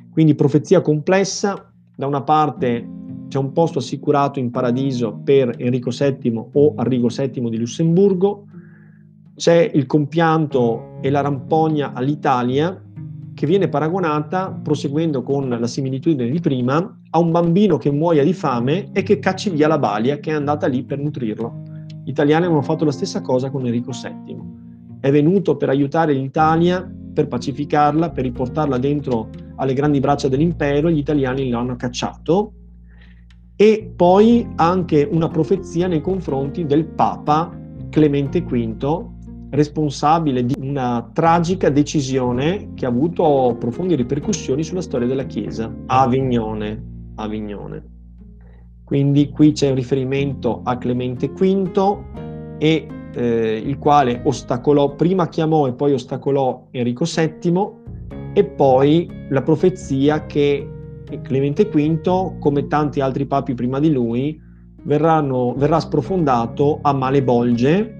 Quindi 0.09 0.35
profezia 0.35 0.79
complessa, 0.79 1.69
da 1.97 2.07
una 2.07 2.21
parte 2.21 2.89
c'è 3.27 3.37
un 3.37 3.51
posto 3.51 3.79
assicurato 3.79 4.39
in 4.39 4.51
paradiso 4.51 5.19
per 5.21 5.53
Enrico 5.57 5.89
VII 5.89 6.43
o 6.53 6.73
Arrigo 6.77 7.09
VII 7.09 7.49
di 7.49 7.57
Lussemburgo, 7.57 8.45
c'è 9.41 9.71
il 9.73 9.87
compianto 9.87 10.99
e 11.01 11.09
la 11.09 11.21
rampogna 11.21 11.93
all'Italia 11.93 12.79
che 13.33 13.47
viene 13.47 13.69
paragonata, 13.69 14.51
proseguendo 14.51 15.23
con 15.23 15.49
la 15.49 15.65
similitudine 15.65 16.29
di 16.29 16.39
prima, 16.39 16.99
a 17.09 17.17
un 17.17 17.31
bambino 17.31 17.77
che 17.77 17.89
muoia 17.89 18.23
di 18.23 18.33
fame 18.33 18.91
e 18.91 19.01
che 19.01 19.17
cacci 19.17 19.49
via 19.49 19.67
la 19.67 19.79
balia 19.79 20.19
che 20.19 20.29
è 20.29 20.35
andata 20.35 20.67
lì 20.67 20.83
per 20.83 20.99
nutrirlo. 20.99 21.63
Gli 22.05 22.11
italiani 22.11 22.45
hanno 22.45 22.61
fatto 22.61 22.85
la 22.85 22.91
stessa 22.91 23.21
cosa 23.21 23.49
con 23.49 23.65
Enrico 23.65 23.89
VII. 23.89 24.99
È 24.99 25.09
venuto 25.09 25.57
per 25.57 25.69
aiutare 25.69 26.13
l'Italia, 26.13 26.87
per 27.11 27.27
pacificarla, 27.27 28.11
per 28.11 28.25
riportarla 28.25 28.77
dentro 28.77 29.29
alle 29.55 29.73
grandi 29.73 29.99
braccia 29.99 30.27
dell'impero, 30.27 30.91
gli 30.91 30.99
italiani 30.99 31.49
lo 31.49 31.57
hanno 31.57 31.75
cacciato. 31.77 32.53
E 33.55 33.91
poi 33.95 34.47
anche 34.57 35.09
una 35.11 35.29
profezia 35.29 35.87
nei 35.87 36.01
confronti 36.01 36.67
del 36.67 36.85
Papa 36.85 37.57
Clemente 37.89 38.41
V, 38.41 39.19
responsabile 39.51 40.45
di 40.45 40.55
una 40.57 41.09
tragica 41.13 41.69
decisione 41.69 42.71
che 42.73 42.85
ha 42.85 42.89
avuto 42.89 43.55
profonde 43.59 43.95
ripercussioni 43.95 44.63
sulla 44.63 44.81
storia 44.81 45.07
della 45.07 45.25
Chiesa, 45.25 45.73
Avignone. 45.87 46.89
Avignone. 47.15 47.83
Quindi 48.83 49.29
qui 49.29 49.51
c'è 49.51 49.69
un 49.69 49.75
riferimento 49.75 50.61
a 50.63 50.77
Clemente 50.77 51.29
V 51.29 51.99
e 52.57 52.87
eh, 53.13 53.61
il 53.63 53.77
quale 53.77 54.21
ostacolò, 54.23 54.95
prima 54.95 55.27
chiamò 55.27 55.67
e 55.67 55.73
poi 55.73 55.93
ostacolò 55.93 56.67
Enrico 56.71 57.05
VII 57.05 57.79
e 58.33 58.45
poi 58.45 59.09
la 59.29 59.41
profezia 59.41 60.25
che 60.25 60.67
Clemente 61.21 61.65
V, 61.65 62.39
come 62.39 62.67
tanti 62.67 63.01
altri 63.01 63.25
papi 63.25 63.53
prima 63.53 63.79
di 63.79 63.91
lui, 63.91 64.39
verranno, 64.83 65.53
verrà 65.55 65.79
sprofondato 65.79 66.79
a 66.81 66.93
Malebolge, 66.93 67.97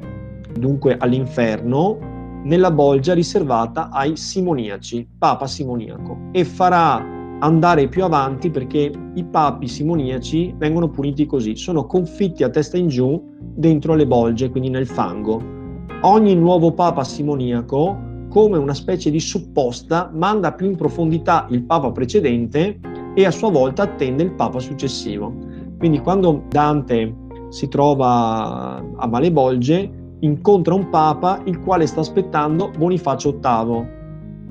dunque 0.58 0.98
all'inferno, 0.98 1.98
nella 2.44 2.72
bolgia 2.72 3.14
riservata 3.14 3.90
ai 3.90 4.16
simoniaci, 4.16 5.08
Papa 5.18 5.48
simoniaco, 5.48 6.30
e 6.32 6.44
farà 6.44 7.20
andare 7.40 7.88
più 7.88 8.04
avanti 8.04 8.50
perché 8.50 8.92
i 9.14 9.24
papi 9.24 9.68
simoniaci 9.68 10.56
vengono 10.58 10.90
puniti 10.90 11.26
così, 11.26 11.56
sono 11.56 11.86
confitti 11.86 12.44
a 12.44 12.50
testa 12.50 12.78
in 12.78 12.88
giù 12.88 13.22
dentro 13.40 13.96
le 13.96 14.08
bolge, 14.08 14.50
quindi 14.50 14.70
nel 14.70 14.88
fango. 14.88 15.42
Ogni 16.02 16.36
nuovo 16.36 16.74
papa 16.74 17.04
simoniaco, 17.04 18.10
come 18.30 18.58
una 18.58 18.74
specie 18.74 19.12
di 19.12 19.20
supposta, 19.20 20.10
manda 20.14 20.54
più 20.54 20.68
in 20.68 20.76
profondità 20.76 21.48
il 21.50 21.64
papa 21.64 21.92
precedente 21.92 22.80
e 23.14 23.26
a 23.26 23.32
sua 23.32 23.52
volta 23.52 23.84
attende 23.84 24.24
il 24.24 24.34
papa 24.34 24.60
successivo. 24.60 25.34
Quindi 25.78 26.00
quando 26.00 26.46
Dante 26.48 27.16
si 27.50 27.68
trova 27.68 28.84
a 28.96 29.08
Malebolge, 29.08 30.01
incontra 30.22 30.74
un 30.74 30.90
papa 30.90 31.42
il 31.46 31.60
quale 31.60 31.86
sta 31.86 32.00
aspettando 32.02 32.72
Bonifacio 32.78 33.40
VIII, 33.42 33.88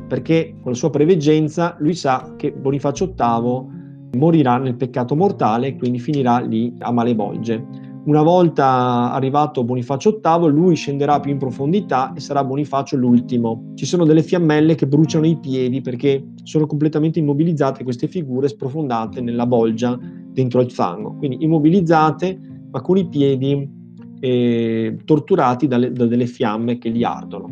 perché 0.06 0.56
con 0.60 0.72
la 0.72 0.76
sua 0.76 0.90
preveggenza 0.90 1.76
lui 1.78 1.94
sa 1.94 2.34
che 2.36 2.52
Bonifacio 2.52 3.14
VIII 3.16 3.78
morirà 4.18 4.58
nel 4.58 4.76
peccato 4.76 5.14
mortale 5.14 5.68
e 5.68 5.76
quindi 5.76 5.98
finirà 5.98 6.38
lì 6.40 6.74
a 6.78 6.90
Malebolge. 6.90 7.88
Una 8.02 8.22
volta 8.22 9.12
arrivato 9.12 9.62
Bonifacio 9.62 10.20
VIII, 10.22 10.48
lui 10.50 10.74
scenderà 10.74 11.20
più 11.20 11.30
in 11.30 11.38
profondità 11.38 12.12
e 12.14 12.20
sarà 12.20 12.42
Bonifacio 12.42 12.96
l'ultimo. 12.96 13.72
Ci 13.74 13.84
sono 13.84 14.04
delle 14.04 14.22
fiammelle 14.22 14.74
che 14.74 14.88
bruciano 14.88 15.26
i 15.26 15.36
piedi 15.36 15.80
perché 15.82 16.32
sono 16.42 16.66
completamente 16.66 17.18
immobilizzate 17.20 17.84
queste 17.84 18.08
figure 18.08 18.48
sprofondate 18.48 19.20
nella 19.20 19.46
bolgia 19.46 19.96
dentro 20.32 20.60
il 20.62 20.72
fango. 20.72 21.14
Quindi 21.16 21.44
immobilizzate, 21.44 22.40
ma 22.70 22.80
con 22.80 22.96
i 22.96 23.06
piedi 23.06 23.78
eh, 24.20 24.98
torturati 25.04 25.66
dalle, 25.66 25.90
da 25.92 26.06
delle 26.06 26.26
fiamme 26.26 26.78
che 26.78 26.90
li 26.90 27.02
ardono. 27.02 27.50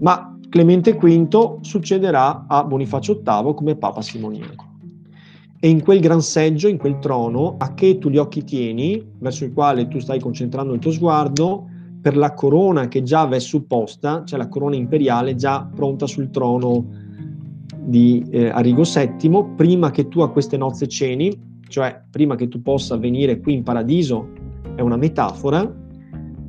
Ma 0.00 0.36
Clemente 0.50 0.94
V 0.94 1.58
succederà 1.60 2.46
a 2.48 2.64
Bonifacio 2.64 3.22
VIII 3.24 3.54
come 3.54 3.76
Papa 3.76 4.02
Simoniaco. 4.02 4.66
E 5.60 5.68
in 5.68 5.82
quel 5.82 6.00
gran 6.00 6.22
seggio, 6.22 6.66
in 6.66 6.76
quel 6.76 6.98
trono, 6.98 7.54
a 7.58 7.74
che 7.74 7.98
tu 7.98 8.08
gli 8.08 8.16
occhi 8.16 8.42
tieni, 8.42 9.00
verso 9.18 9.44
il 9.44 9.52
quale 9.52 9.86
tu 9.86 10.00
stai 10.00 10.18
concentrando 10.18 10.72
il 10.72 10.80
tuo 10.80 10.90
sguardo, 10.90 11.68
per 12.00 12.16
la 12.16 12.34
corona 12.34 12.88
che 12.88 13.02
già 13.02 13.26
v'è 13.26 13.38
supposta, 13.38 14.24
cioè 14.24 14.38
la 14.38 14.48
corona 14.48 14.74
imperiale 14.74 15.36
già 15.36 15.70
pronta 15.72 16.06
sul 16.06 16.30
trono 16.30 16.84
di 17.78 18.24
eh, 18.30 18.48
Arrigo 18.48 18.82
VII, 18.82 19.44
prima 19.54 19.90
che 19.90 20.08
tu 20.08 20.20
a 20.20 20.30
queste 20.30 20.56
nozze 20.56 20.88
ceni, 20.88 21.30
cioè 21.68 22.02
prima 22.10 22.34
che 22.34 22.48
tu 22.48 22.60
possa 22.62 22.96
venire 22.96 23.38
qui 23.38 23.54
in 23.54 23.62
paradiso, 23.62 24.30
è 24.74 24.80
una 24.80 24.96
metafora, 24.96 25.70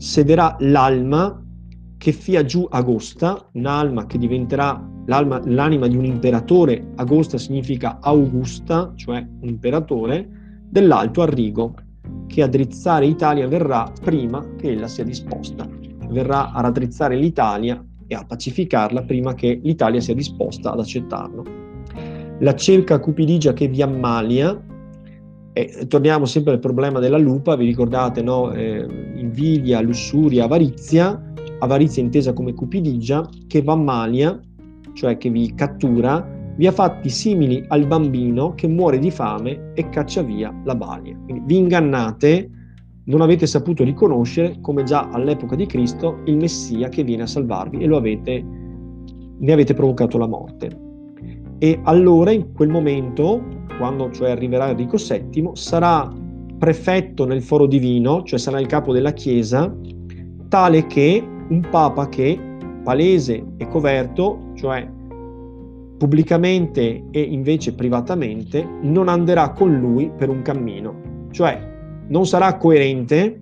sederà 0.01 0.55
l'alma 0.61 1.39
che 1.95 2.11
fia 2.11 2.43
giù 2.43 2.65
Agosta, 2.67 3.49
un'alma 3.53 4.07
che 4.07 4.17
diventerà 4.17 4.83
l'anima 5.05 5.87
di 5.87 5.95
un 5.95 6.05
imperatore, 6.05 6.93
Agosta 6.95 7.37
significa 7.37 7.99
Augusta, 8.01 8.93
cioè 8.95 9.19
un 9.19 9.47
imperatore, 9.47 10.27
dell'alto 10.67 11.21
Arrigo, 11.21 11.75
che 12.25 12.41
a 12.41 12.47
drizzare 12.47 13.05
Italia 13.05 13.47
verrà 13.47 13.91
prima 14.01 14.43
che 14.57 14.71
ella 14.71 14.87
sia 14.87 15.03
disposta. 15.03 15.67
Verrà 16.09 16.51
a 16.51 16.61
raddrizzare 16.61 17.15
l'Italia 17.15 17.85
e 18.07 18.15
a 18.15 18.25
pacificarla 18.25 19.03
prima 19.03 19.35
che 19.35 19.59
l'Italia 19.61 20.01
sia 20.01 20.15
disposta 20.15 20.71
ad 20.71 20.79
accettarlo. 20.79 21.43
La 22.39 22.55
cerca 22.55 22.99
cupidigia 22.99 23.53
che 23.53 23.67
vi 23.67 23.83
ammalia, 23.83 24.59
e 25.53 25.85
torniamo 25.87 26.25
sempre 26.25 26.53
al 26.53 26.59
problema 26.59 26.99
della 26.99 27.17
lupa, 27.17 27.55
vi 27.55 27.65
ricordate, 27.65 28.21
no? 28.21 28.51
eh, 28.53 28.85
invidia, 29.15 29.81
lussuria, 29.81 30.45
avarizia, 30.45 31.21
avarizia 31.59 32.01
intesa 32.01 32.33
come 32.33 32.53
cupidigia, 32.53 33.27
che 33.47 33.61
va 33.61 33.73
ammalia, 33.73 34.39
cioè 34.93 35.17
che 35.17 35.29
vi 35.29 35.53
cattura, 35.53 36.25
vi 36.55 36.67
ha 36.67 36.71
fatti 36.71 37.09
simili 37.09 37.63
al 37.67 37.85
bambino 37.85 38.53
che 38.53 38.67
muore 38.67 38.99
di 38.99 39.11
fame 39.11 39.71
e 39.73 39.89
caccia 39.89 40.21
via 40.21 40.53
la 40.63 40.75
balia. 40.75 41.17
Quindi 41.23 41.43
vi 41.45 41.57
ingannate, 41.57 42.49
non 43.05 43.21
avete 43.21 43.45
saputo 43.45 43.83
riconoscere, 43.83 44.57
come 44.61 44.83
già 44.83 45.09
all'epoca 45.09 45.55
di 45.55 45.65
Cristo, 45.65 46.19
il 46.25 46.37
Messia 46.37 46.87
che 46.89 47.03
viene 47.03 47.23
a 47.23 47.27
salvarvi 47.27 47.79
e 47.79 47.93
avete, 47.93 48.45
ne 49.37 49.51
avete 49.51 49.73
provocato 49.73 50.17
la 50.17 50.27
morte. 50.27 50.89
E 51.57 51.79
allora, 51.83 52.31
in 52.31 52.53
quel 52.53 52.69
momento, 52.69 53.43
quando 53.81 54.11
cioè 54.11 54.29
arriverà 54.29 54.69
Enrico 54.69 54.97
VII, 54.97 55.49
sarà 55.53 56.07
prefetto 56.59 57.25
nel 57.25 57.41
foro 57.41 57.65
divino, 57.65 58.21
cioè 58.21 58.37
sarà 58.37 58.59
il 58.59 58.67
capo 58.67 58.93
della 58.93 59.11
Chiesa, 59.11 59.75
tale 60.49 60.85
che 60.85 61.27
un 61.49 61.67
papa 61.67 62.07
che, 62.07 62.39
palese 62.83 63.43
e 63.57 63.67
coverto, 63.67 64.51
cioè 64.53 64.87
pubblicamente 65.97 67.05
e 67.09 67.21
invece 67.21 67.73
privatamente, 67.73 68.63
non 68.81 69.07
anderà 69.07 69.49
con 69.49 69.75
lui 69.79 70.11
per 70.15 70.29
un 70.29 70.43
cammino, 70.43 71.27
cioè 71.31 71.67
non 72.09 72.27
sarà 72.27 72.57
coerente 72.57 73.41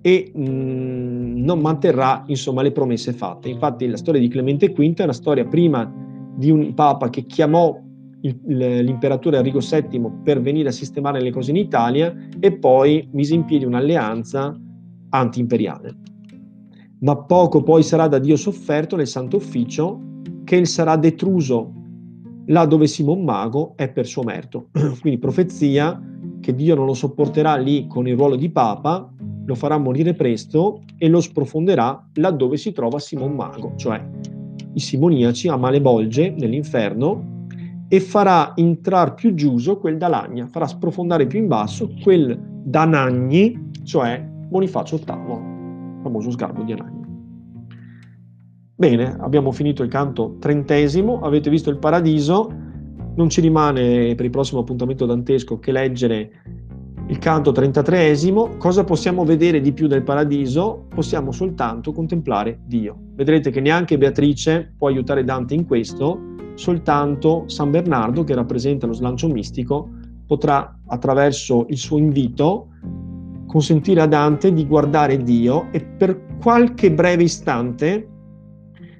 e 0.00 0.32
mh, 0.34 0.40
mm, 0.40 1.44
non 1.44 1.60
manterrà 1.60 2.22
insomma 2.28 2.62
le 2.62 2.72
promesse 2.72 3.12
fatte. 3.12 3.50
Infatti 3.50 3.86
la 3.86 3.98
storia 3.98 4.22
di 4.22 4.28
Clemente 4.28 4.70
V 4.70 4.94
è 4.94 5.02
una 5.02 5.12
storia 5.12 5.44
prima 5.44 5.92
di 6.34 6.50
un 6.50 6.72
papa 6.72 7.10
che 7.10 7.26
chiamò 7.26 7.78
il, 8.22 8.38
l'imperatore 8.84 9.36
Enrico 9.36 9.58
VII 9.58 10.20
per 10.22 10.40
venire 10.40 10.68
a 10.68 10.72
sistemare 10.72 11.20
le 11.20 11.30
cose 11.30 11.50
in 11.50 11.56
Italia 11.56 12.14
e 12.40 12.56
poi 12.56 13.08
mise 13.12 13.34
in 13.34 13.44
piedi 13.44 13.64
un'alleanza 13.64 14.58
anti-imperiale. 15.10 15.96
Ma 17.00 17.16
poco 17.16 17.62
poi 17.62 17.82
sarà 17.82 18.08
da 18.08 18.18
Dio 18.18 18.36
sofferto 18.36 18.96
nel 18.96 19.06
Santo 19.06 19.36
Ufficio 19.36 20.00
che 20.44 20.56
il 20.56 20.66
sarà 20.66 20.96
detruso 20.96 21.72
là 22.46 22.64
dove 22.64 22.86
Simon 22.86 23.24
Mago 23.24 23.74
è 23.76 23.90
per 23.90 24.06
suo 24.06 24.22
merito. 24.22 24.68
Quindi 25.00 25.18
profezia 25.18 26.00
che 26.40 26.54
Dio 26.54 26.74
non 26.74 26.86
lo 26.86 26.94
sopporterà 26.94 27.56
lì 27.56 27.86
con 27.86 28.06
il 28.06 28.16
ruolo 28.16 28.36
di 28.36 28.50
papa, 28.50 29.12
lo 29.44 29.54
farà 29.54 29.78
morire 29.78 30.14
presto 30.14 30.82
e 30.96 31.08
lo 31.08 31.20
sprofonderà 31.20 32.08
laddove 32.14 32.56
si 32.56 32.72
trova 32.72 32.98
Simon 32.98 33.32
Mago, 33.32 33.74
cioè 33.76 34.04
i 34.74 34.80
simoniaci 34.80 35.48
a 35.48 35.56
Malebolge 35.56 36.30
nell'inferno 36.30 37.35
e 37.88 38.00
farà 38.00 38.52
entrar 38.56 39.14
più 39.14 39.34
giuso 39.34 39.78
quel 39.78 39.96
Dalagna, 39.96 40.46
farà 40.46 40.66
sprofondare 40.66 41.26
più 41.26 41.38
in 41.38 41.46
basso 41.46 41.92
quel 42.02 42.38
Danagni, 42.64 43.70
cioè 43.84 44.24
Bonifacio 44.48 44.96
VIII, 44.96 46.00
famoso 46.02 46.30
sgarbo 46.30 46.62
di 46.62 46.72
Anagni. 46.72 47.04
Bene, 48.74 49.16
abbiamo 49.20 49.52
finito 49.52 49.82
il 49.82 49.88
canto 49.88 50.36
trentesimo, 50.38 51.20
avete 51.20 51.48
visto 51.48 51.70
il 51.70 51.78
paradiso, 51.78 52.50
non 53.14 53.30
ci 53.30 53.40
rimane 53.40 54.14
per 54.14 54.24
il 54.26 54.30
prossimo 54.30 54.60
appuntamento 54.60 55.06
dantesco 55.06 55.58
che 55.58 55.72
leggere 55.72 56.30
il 57.08 57.18
canto 57.18 57.52
trentatreesimo. 57.52 58.56
Cosa 58.58 58.84
possiamo 58.84 59.24
vedere 59.24 59.60
di 59.60 59.72
più 59.72 59.86
del 59.86 60.02
paradiso? 60.02 60.86
Possiamo 60.94 61.32
soltanto 61.32 61.92
contemplare 61.92 62.60
Dio. 62.66 62.98
Vedrete 63.14 63.50
che 63.50 63.60
neanche 63.60 63.96
Beatrice 63.96 64.74
può 64.76 64.88
aiutare 64.88 65.24
Dante 65.24 65.54
in 65.54 65.64
questo, 65.64 66.34
soltanto 66.56 67.44
San 67.46 67.70
Bernardo, 67.70 68.24
che 68.24 68.34
rappresenta 68.34 68.86
lo 68.86 68.92
slancio 68.92 69.28
mistico, 69.28 69.88
potrà 70.26 70.76
attraverso 70.88 71.66
il 71.68 71.76
suo 71.76 71.98
invito 71.98 72.68
consentire 73.46 74.00
a 74.00 74.06
Dante 74.06 74.52
di 74.52 74.66
guardare 74.66 75.22
Dio 75.22 75.68
e 75.70 75.80
per 75.80 76.36
qualche 76.42 76.90
breve 76.90 77.22
istante 77.22 78.08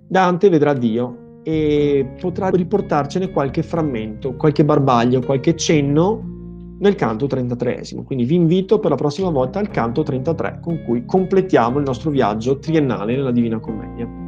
Dante 0.07 0.49
vedrà 0.49 0.73
Dio 0.73 1.41
e 1.43 2.15
potrà 2.21 2.49
riportarcene 2.49 3.31
qualche 3.31 3.63
frammento, 3.63 4.35
qualche 4.35 4.65
barbaglio, 4.65 5.21
qualche 5.21 5.57
cenno 5.57 6.35
nel 6.79 6.95
canto 6.95 7.27
33 7.27 7.83
Quindi 8.05 8.25
vi 8.25 8.35
invito 8.35 8.79
per 8.79 8.91
la 8.91 8.97
prossima 8.97 9.31
volta 9.31 9.59
al 9.59 9.69
canto 9.69 10.03
33 10.03 10.61
con 10.61 10.83
cui 10.85 11.05
completiamo 11.05 11.79
il 11.79 11.85
nostro 11.85 12.11
viaggio 12.11 12.59
triennale 12.59 13.17
nella 13.17 13.33
Divina 13.33 13.59
Commedia. 13.59 14.26